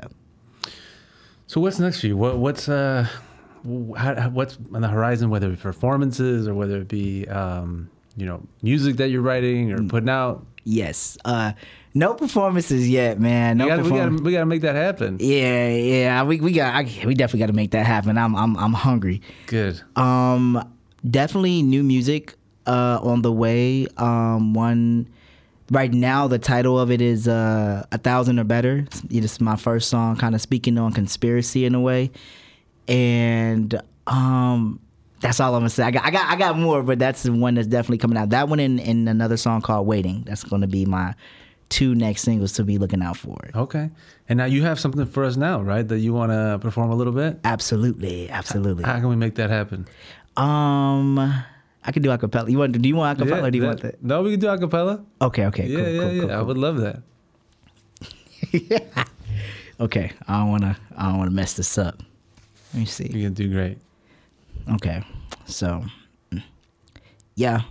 So 1.47 1.61
what's 1.61 1.79
next 1.79 2.01
for 2.01 2.09
you? 2.09 2.17
What 2.17 2.39
what's 2.39 2.69
uh, 2.69 3.07
how, 3.97 4.31
what's 4.31 4.59
on 4.73 4.83
the 4.83 4.89
horizon? 4.89 5.31
Whether 5.31 5.51
it's 5.51 5.63
performances 5.63 6.47
or 6.47 6.55
whether 6.55 6.79
it 6.79 6.89
be 6.89 7.27
um, 7.29 7.91
you 8.17 8.27
know 8.27 8.43
music 8.63 8.97
that 8.97 9.09
you're 9.09 9.23
writing 9.23 9.73
or 9.73 9.83
putting 9.85 10.09
out. 10.09 10.47
Yes. 10.65 11.17
Uh, 11.25 11.53
no 11.95 12.15
performances 12.15 12.89
yet, 12.89 13.19
man. 13.19 13.59
No 13.59 13.65
we 13.65 13.71
gotta, 13.71 13.83
we 13.83 13.91
gotta 13.91 14.23
we 14.23 14.33
gotta 14.33 14.47
make 14.47 14.63
that 14.63 14.75
happen. 14.75 15.17
Yeah, 15.21 15.69
yeah. 15.69 16.23
We 16.23 16.41
we 16.41 16.53
got 16.53 16.75
I, 16.75 16.83
we 17.05 17.15
definitely 17.15 17.41
got 17.41 17.47
to 17.47 17.53
make 17.53 17.73
that 17.73 17.87
happen. 17.87 18.17
I'm 18.17 18.37
I'm 18.37 18.57
I'm 18.57 18.73
hungry. 18.73 19.23
Good. 19.47 19.81
Um, 19.97 20.73
definitely 21.09 21.63
new 21.63 21.83
music 21.83 22.37
uh, 22.67 23.01
on 23.03 23.23
the 23.23 23.33
way. 23.33 23.87
Um, 23.97 24.55
one 24.55 25.09
right 25.71 25.93
now, 25.93 26.29
the 26.29 26.39
title 26.39 26.79
of 26.79 26.91
it 26.91 27.01
is 27.01 27.27
uh, 27.27 27.85
"A 27.91 27.99
Thousand 27.99 28.39
or 28.39 28.45
Better." 28.45 28.87
It's 29.11 29.41
my 29.41 29.57
first 29.57 29.89
song, 29.89 30.17
kind 30.17 30.35
of 30.35 30.41
speaking 30.41 30.79
on 30.79 30.93
conspiracy 30.93 31.65
in 31.65 31.75
a 31.75 31.81
way, 31.81 32.13
and 32.87 33.81
um, 34.07 34.79
that's 35.21 35.41
all 35.41 35.55
I'm 35.55 35.61
gonna 35.61 35.71
say. 35.71 35.83
I 35.83 35.91
got, 35.91 36.05
I 36.05 36.11
got, 36.11 36.31
I 36.31 36.37
got 36.37 36.57
more, 36.57 36.83
but 36.83 36.99
that's 37.01 37.25
the 37.25 37.33
one 37.33 37.55
that's 37.55 37.67
definitely 37.67 37.99
coming 37.99 38.17
out. 38.17 38.31
That 38.31 38.49
one 38.49 38.61
and, 38.61 38.81
and 38.81 39.09
another 39.09 39.37
song 39.37 39.61
called 39.61 39.87
"Waiting." 39.89 40.23
That's 40.25 40.45
gonna 40.45 40.69
be 40.69 40.87
my 40.87 41.15
two 41.71 41.95
next 41.95 42.23
singles 42.23 42.53
to 42.55 42.65
be 42.65 42.77
looking 42.77 43.01
out 43.03 43.17
for. 43.17 43.39
Okay. 43.55 43.91
And 44.29 44.37
now 44.37 44.45
you 44.45 44.63
have 44.63 44.79
something 44.79 45.07
for 45.07 45.25
us 45.25 45.37
now, 45.37 45.63
right? 45.63 45.87
That 45.87 46.01
you 46.01 46.13
want 46.13 46.31
to 46.33 46.59
perform 46.61 46.91
a 46.91 46.95
little 46.95 47.13
bit. 47.15 47.39
Absolutely, 47.45 48.29
absolutely. 48.29 48.85
How 48.85 48.99
can 49.01 49.09
we 49.09 49.17
make 49.17 49.37
that 49.37 49.49
happen? 49.51 49.87
Um, 50.37 51.19
I 51.19 51.93
could 51.93 52.03
do 52.03 52.11
acapella. 52.11 52.51
You 52.51 52.59
want? 52.59 52.81
Do 52.81 52.87
you 52.89 52.97
want 52.97 53.19
acapella? 53.19 53.45
or 53.45 53.51
do 53.51 53.57
you 53.59 53.63
that- 53.63 53.69
want 53.69 53.81
that? 53.81 54.03
No, 54.05 54.23
we 54.23 54.33
can 54.33 54.41
do 54.41 54.47
acapella. 54.49 55.03
Okay, 55.23 55.47
okay, 55.47 55.67
Yeah, 55.67 55.79
cool, 55.79 55.89
yeah, 55.89 56.01
cool, 56.01 56.13
yeah. 56.13 56.21
cool, 56.23 56.31
I 56.33 56.43
would 56.43 56.59
love 56.59 56.77
that. 56.79 57.03
Okay, 59.81 60.13
I 60.29 60.39
don't 60.41 60.51
wanna, 60.51 60.77
I 60.95 61.09
don't 61.09 61.17
wanna 61.19 61.31
mess 61.31 61.55
this 61.55 61.79
up. 61.79 62.03
Let 62.75 62.81
me 62.81 62.85
see. 62.85 63.07
You 63.11 63.25
can 63.29 63.33
do 63.33 63.49
great. 63.51 63.79
Okay, 64.75 65.03
so, 65.47 65.83
mm. 66.31 66.43
yeah, 67.35 67.63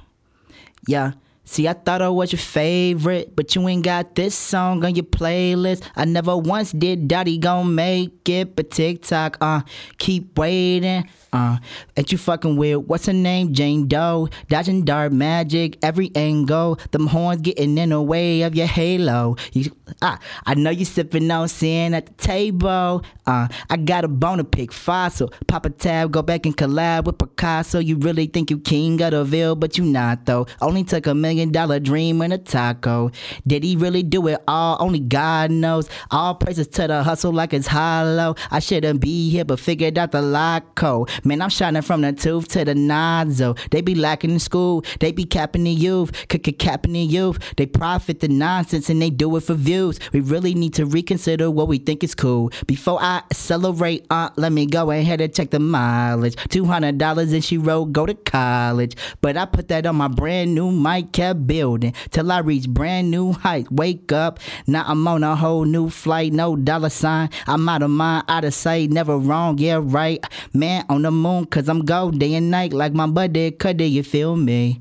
yeah. 0.88 1.12
See, 1.50 1.68
I 1.68 1.74
thought 1.74 2.04
I 2.04 2.10
was 2.10 2.32
your 2.32 2.38
favorite, 2.38 3.36
but 3.36 3.56
you 3.56 3.68
ain't 3.68 3.84
got 3.84 4.14
this 4.14 4.36
song 4.36 4.86
on 4.86 4.94
your 4.94 5.04
playlist. 5.04 5.82
I 5.96 6.06
never 6.06 6.38
once 6.38 6.72
did 6.72 7.08
Daddy 7.08 7.40
gon' 7.40 7.74
make 7.74 8.30
it, 8.30 8.56
but 8.56 8.70
TikTok, 8.70 9.36
uh, 9.42 9.62
keep 9.98 10.38
waiting, 10.38 11.10
uh. 11.32 11.58
Ain't 11.96 12.12
you 12.12 12.18
fucking 12.18 12.56
weird? 12.56 12.88
What's 12.88 13.06
her 13.06 13.14
name? 13.14 13.54
Jane 13.54 13.88
Doe, 13.88 14.30
dodging 14.48 14.84
dark 14.84 15.12
magic, 15.12 15.78
every 15.84 16.12
angle. 16.16 16.80
Them 16.92 17.08
horns 17.08 17.42
getting 17.42 17.78
in 17.78 17.90
the 17.90 18.02
way 18.02 18.42
of 18.44 18.56
your 18.56 18.68
halo. 18.68 19.36
You, 19.54 19.72
ah, 20.02 20.20
I 20.46 20.56
know 20.56 20.70
you 20.70 20.86
sipping 20.86 21.30
on 21.30 21.48
sin 21.48 21.94
at 21.94 22.08
the 22.08 22.14
table. 22.14 23.04
Uh, 23.28 23.48
I 23.70 23.78
got 23.78 24.04
a 24.04 24.08
bone 24.08 24.40
to 24.40 24.44
pick 24.44 24.72
fossil. 24.72 25.32
Pop 25.48 25.66
a 25.66 25.70
tab, 25.70 26.12
go 26.12 26.22
back 26.22 26.46
and 26.46 26.58
collab 26.58 27.06
with 27.06 27.20
Picasso. 27.20 27.80
You 27.80 27.98
really 27.98 28.26
think 28.26 28.50
you 28.50 28.60
king 28.60 29.02
of 29.02 29.12
the 29.12 29.24
ville, 29.24 29.56
but 29.56 29.78
you 29.78 29.84
not 29.84 30.26
though. 30.26 30.48
Only 30.62 30.84
took 30.84 31.06
a 31.06 31.14
million 31.14 31.39
dollar 31.48 31.80
dream 31.80 32.22
and 32.22 32.34
a 32.34 32.38
taco. 32.38 33.12
Did 33.48 33.64
he 33.64 33.76
really 33.76 34.04
do 34.04 34.28
it 34.28 34.42
all? 34.48 34.78
Only 34.80 35.00
God 35.00 35.52
knows. 35.52 35.90
All 36.12 36.36
praises 36.36 36.68
to 36.70 36.88
the 36.88 37.04
hustle 37.04 37.32
like 37.32 37.54
it's 37.54 37.68
hollow. 37.68 38.36
I 38.52 38.60
shouldn't 38.60 39.02
be 39.02 39.30
here, 39.30 39.46
but 39.46 39.60
figured 39.60 39.98
out 39.98 40.12
the 40.12 40.22
lock 40.22 40.76
code. 40.76 41.10
Man, 41.24 41.42
I'm 41.42 41.50
shining 41.50 41.82
from 41.82 42.02
the 42.02 42.14
tooth 42.14 42.48
to 42.50 42.66
the 42.66 42.76
nozzle. 42.76 43.58
They 43.72 43.82
be 43.82 43.96
lacking 43.96 44.32
in 44.32 44.40
school. 44.40 44.84
They 45.00 45.12
be 45.12 45.24
capping 45.24 45.64
the 45.64 45.72
youth. 45.72 46.12
Capping 46.28 46.94
the 46.94 47.00
youth. 47.00 47.40
They 47.56 47.66
profit 47.66 48.20
the 48.20 48.28
nonsense 48.28 48.90
and 48.90 49.02
they 49.02 49.10
do 49.10 49.36
it 49.38 49.44
for 49.44 49.54
views. 49.54 50.00
We 50.12 50.20
really 50.20 50.54
need 50.54 50.74
to 50.76 50.86
reconsider 50.86 51.50
what 51.50 51.68
we 51.68 51.78
think 51.78 52.04
is 52.04 52.16
cool. 52.16 52.52
Before 52.68 53.00
I 53.02 53.18
accelerate, 53.32 54.06
uh, 54.10 54.30
let 54.36 54.52
me 54.52 54.66
go 54.66 54.92
ahead 54.92 55.22
and 55.22 55.34
check 55.34 55.52
the 55.52 55.60
mileage. 55.60 56.36
$200 56.36 57.34
and 57.34 57.44
she 57.44 57.58
wrote, 57.58 57.92
go 57.92 58.06
to 58.06 58.14
college. 58.14 58.96
But 59.22 59.38
I 59.38 59.46
put 59.46 59.68
that 59.70 59.86
on 59.86 59.96
my 59.96 60.08
brand 60.08 60.56
new 60.56 60.72
mic, 60.72 61.12
kept 61.20 61.46
building 61.46 61.94
till 62.12 62.32
I 62.32 62.40
reach 62.40 62.70
brand 62.70 63.12
new 63.12 63.34
height. 63.34 63.70
Wake 63.70 64.10
up, 64.14 64.40
now 64.68 64.86
I'm 64.88 65.06
on 65.06 65.22
a 65.22 65.36
whole 65.36 65.66
new 65.66 65.90
flight, 65.90 66.32
no 66.32 66.56
dollar 66.56 66.88
sign. 66.90 67.30
I'm 67.46 67.68
out 67.68 67.82
of 67.82 67.90
mind, 67.90 68.24
out 68.30 68.46
of 68.46 68.54
sight, 68.54 68.90
never 68.90 69.18
wrong, 69.18 69.58
yeah, 69.58 69.82
right. 69.84 70.24
Man, 70.54 70.86
on 70.88 71.02
the 71.02 71.12
moon, 71.12 71.44
cause 71.48 71.68
I'm 71.68 71.84
gold 71.84 72.20
day 72.20 72.36
and 72.36 72.50
night, 72.50 72.72
like 72.72 72.94
my 72.94 73.06
buddy 73.06 73.52
Cudi, 73.52 73.92
you 73.92 74.02
feel 74.02 74.38
me? 74.38 74.80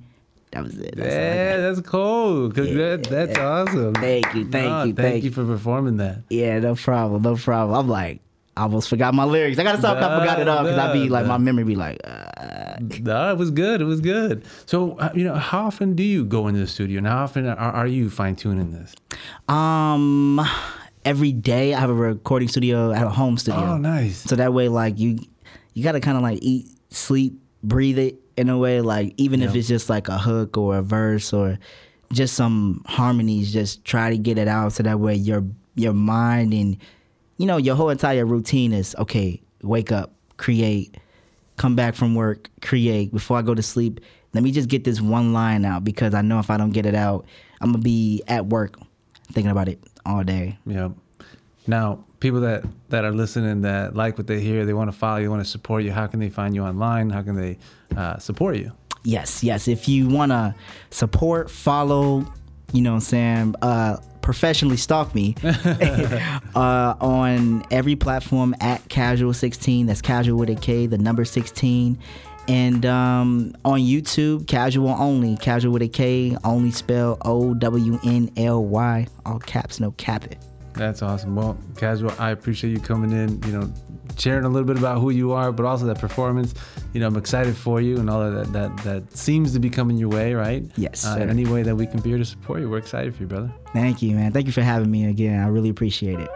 That 0.52 0.62
was 0.62 0.78
it. 0.78 0.94
That's 0.96 1.12
all 1.12 1.20
I 1.20 1.26
got. 1.26 1.34
Yeah, 1.34 1.56
that's 1.56 1.80
cool. 1.80 2.52
Congra- 2.52 3.04
that's 3.04 3.36
awesome. 3.36 3.94
Thank 3.94 4.32
you, 4.34 4.48
thank 4.48 4.52
No, 4.64 4.84
you, 4.84 4.92
thank, 4.94 4.96
thank 4.96 5.24
you 5.24 5.32
for 5.32 5.44
performing 5.44 5.96
that. 5.96 6.22
Yeah, 6.30 6.60
no 6.60 6.76
problem, 6.76 7.22
no 7.22 7.34
problem. 7.34 7.76
I'm 7.76 7.88
like, 7.88 8.20
I 8.56 8.62
almost 8.62 8.88
forgot 8.88 9.12
my 9.12 9.24
lyrics. 9.24 9.58
I 9.58 9.64
gotta 9.64 9.78
stop. 9.78 9.96
I 9.98 10.20
forgot 10.20 10.40
it 10.40 10.48
all 10.48 10.62
because 10.62 10.78
I 10.78 10.92
be 10.92 11.08
Nah, 11.08 11.14
like, 11.14 11.26
my 11.26 11.38
memory 11.38 11.64
be 11.64 11.74
like, 11.76 12.00
uh, 12.04 12.27
No, 13.00 13.30
it 13.32 13.36
was 13.38 13.50
good. 13.50 13.80
It 13.80 13.84
was 13.84 14.00
good. 14.00 14.44
So, 14.66 14.96
uh, 14.98 15.10
you 15.14 15.24
know, 15.24 15.34
how 15.34 15.66
often 15.66 15.94
do 15.94 16.02
you 16.02 16.24
go 16.24 16.46
into 16.48 16.60
the 16.60 16.66
studio, 16.66 16.98
and 16.98 17.06
how 17.06 17.24
often 17.24 17.46
are, 17.46 17.56
are 17.56 17.86
you 17.86 18.10
fine 18.10 18.36
tuning 18.36 18.72
this? 18.72 18.94
um, 19.48 20.40
every 21.04 21.32
day 21.32 21.74
I 21.74 21.80
have 21.80 21.90
a 21.90 21.94
recording 21.94 22.48
studio, 22.48 22.92
I 22.92 22.96
have 22.96 23.08
a 23.08 23.12
home 23.12 23.38
studio. 23.38 23.60
Oh, 23.60 23.78
nice. 23.78 24.18
So 24.18 24.36
that 24.36 24.52
way, 24.52 24.68
like 24.68 24.98
you, 24.98 25.18
you 25.74 25.82
gotta 25.82 26.00
kind 26.00 26.16
of 26.16 26.22
like 26.22 26.38
eat, 26.42 26.66
sleep, 26.90 27.34
breathe 27.62 27.98
it 27.98 28.16
in 28.36 28.48
a 28.48 28.58
way. 28.58 28.80
Like 28.80 29.14
even 29.16 29.42
if 29.42 29.54
it's 29.54 29.68
just 29.68 29.88
like 29.88 30.08
a 30.08 30.18
hook 30.18 30.56
or 30.56 30.76
a 30.76 30.82
verse 30.82 31.32
or 31.32 31.58
just 32.12 32.34
some 32.34 32.82
harmonies, 32.86 33.52
just 33.52 33.84
try 33.84 34.10
to 34.10 34.18
get 34.18 34.38
it 34.38 34.48
out 34.48 34.72
so 34.72 34.82
that 34.82 35.00
way 35.00 35.14
your 35.14 35.44
your 35.74 35.92
mind 35.92 36.52
and 36.52 36.76
you 37.36 37.46
know 37.46 37.56
your 37.56 37.76
whole 37.76 37.90
entire 37.90 38.26
routine 38.26 38.72
is 38.72 38.94
okay. 38.98 39.40
Wake 39.62 39.90
up, 39.92 40.12
create, 40.36 40.96
come 41.58 41.76
back 41.76 41.94
from 41.94 42.14
work, 42.14 42.48
create. 42.62 43.12
Before 43.12 43.36
I 43.36 43.42
go 43.42 43.54
to 43.54 43.62
sleep, 43.62 44.00
let 44.32 44.42
me 44.42 44.50
just 44.50 44.68
get 44.68 44.84
this 44.84 45.00
one 45.00 45.32
line 45.32 45.64
out 45.64 45.84
because 45.84 46.14
I 46.14 46.22
know 46.22 46.38
if 46.38 46.50
I 46.50 46.56
don't 46.56 46.70
get 46.70 46.86
it 46.86 46.94
out, 46.94 47.26
I'm 47.60 47.72
gonna 47.72 47.82
be 47.82 48.22
at 48.28 48.46
work 48.46 48.78
thinking 49.32 49.50
about 49.50 49.68
it 49.68 49.78
all 50.06 50.24
day. 50.24 50.58
Yeah. 50.64 50.90
Now, 51.66 52.04
people 52.20 52.40
that 52.40 52.64
that 52.88 53.04
are 53.04 53.12
listening 53.12 53.62
that 53.62 53.94
like 53.94 54.16
what 54.16 54.26
they 54.26 54.40
hear, 54.40 54.64
they 54.64 54.72
want 54.72 54.90
to 54.90 54.96
follow 54.96 55.18
you, 55.18 55.30
want 55.30 55.44
to 55.44 55.50
support 55.50 55.84
you. 55.84 55.92
How 55.92 56.06
can 56.06 56.20
they 56.20 56.30
find 56.30 56.54
you 56.54 56.62
online? 56.62 57.10
How 57.10 57.22
can 57.22 57.36
they 57.36 57.58
uh, 57.96 58.18
support 58.18 58.56
you? 58.56 58.72
Yes, 59.04 59.42
yes. 59.42 59.68
If 59.68 59.88
you 59.88 60.08
want 60.08 60.32
to 60.32 60.54
support, 60.90 61.50
follow, 61.50 62.26
you 62.72 62.82
know 62.82 62.90
what 62.90 62.96
I'm 62.96 63.00
saying, 63.00 63.54
uh, 63.62 63.98
professionally 64.28 64.76
stalk 64.76 65.14
me 65.14 65.34
uh, 65.42 66.94
on 67.00 67.64
every 67.70 67.96
platform 67.96 68.54
at 68.60 68.86
Kasual16. 68.90 69.86
That's 69.86 70.02
casual 70.02 70.38
with 70.38 70.50
a 70.50 70.54
K, 70.54 70.84
the 70.84 70.98
number 70.98 71.24
16. 71.24 71.98
And 72.46 72.84
um, 72.84 73.54
on 73.64 73.80
YouTube, 73.80 74.44
Kasual 74.44 74.94
OWNLY, 74.98 75.40
casual 75.40 75.72
with 75.72 75.80
a 75.80 75.88
K, 75.88 76.36
only 76.44 76.72
spell 76.72 77.16
O 77.24 77.54
W 77.54 77.98
N 78.04 78.30
L 78.36 78.62
Y, 78.66 79.06
all 79.24 79.38
caps, 79.38 79.80
no 79.80 79.92
cap 79.92 80.26
it. 80.26 80.36
That's 80.78 81.02
awesome. 81.02 81.34
Well, 81.34 81.58
Kasual, 81.74 82.18
I 82.18 82.30
appreciate 82.30 82.70
you 82.70 82.78
coming 82.80 83.10
in, 83.10 83.42
you 83.42 83.52
know, 83.52 83.70
sharing 84.16 84.44
a 84.44 84.48
little 84.48 84.66
bit 84.66 84.78
about 84.78 85.00
who 85.00 85.10
you 85.10 85.32
are, 85.32 85.52
but 85.52 85.66
also 85.66 85.84
that 85.86 85.98
performance. 85.98 86.54
You 86.92 87.00
know, 87.00 87.08
I'm 87.08 87.16
excited 87.16 87.56
for 87.56 87.80
you 87.80 87.98
and 87.98 88.08
all 88.08 88.22
of 88.22 88.32
that 88.34 88.52
that, 88.52 88.76
that 88.84 89.16
seems 89.16 89.52
to 89.52 89.58
be 89.60 89.68
coming 89.70 89.96
your 89.98 90.08
way, 90.08 90.34
right? 90.34 90.64
Yes, 90.76 91.04
Uh, 91.06 91.18
in 91.20 91.28
any 91.30 91.44
way 91.46 91.62
that 91.62 91.76
we 91.76 91.86
can 91.86 92.00
be 92.00 92.10
here 92.10 92.18
to 92.18 92.24
support 92.24 92.60
you, 92.60 92.70
we're 92.70 92.78
excited 92.78 93.14
for 93.14 93.22
you, 93.22 93.28
brother. 93.28 93.52
Thank 93.72 94.00
you, 94.02 94.14
man. 94.16 94.32
Thank 94.32 94.46
you 94.46 94.52
for 94.52 94.62
having 94.62 94.90
me 94.90 95.06
again. 95.06 95.40
I 95.40 95.48
really 95.48 95.68
appreciate 95.68 96.18
it. 96.20 96.30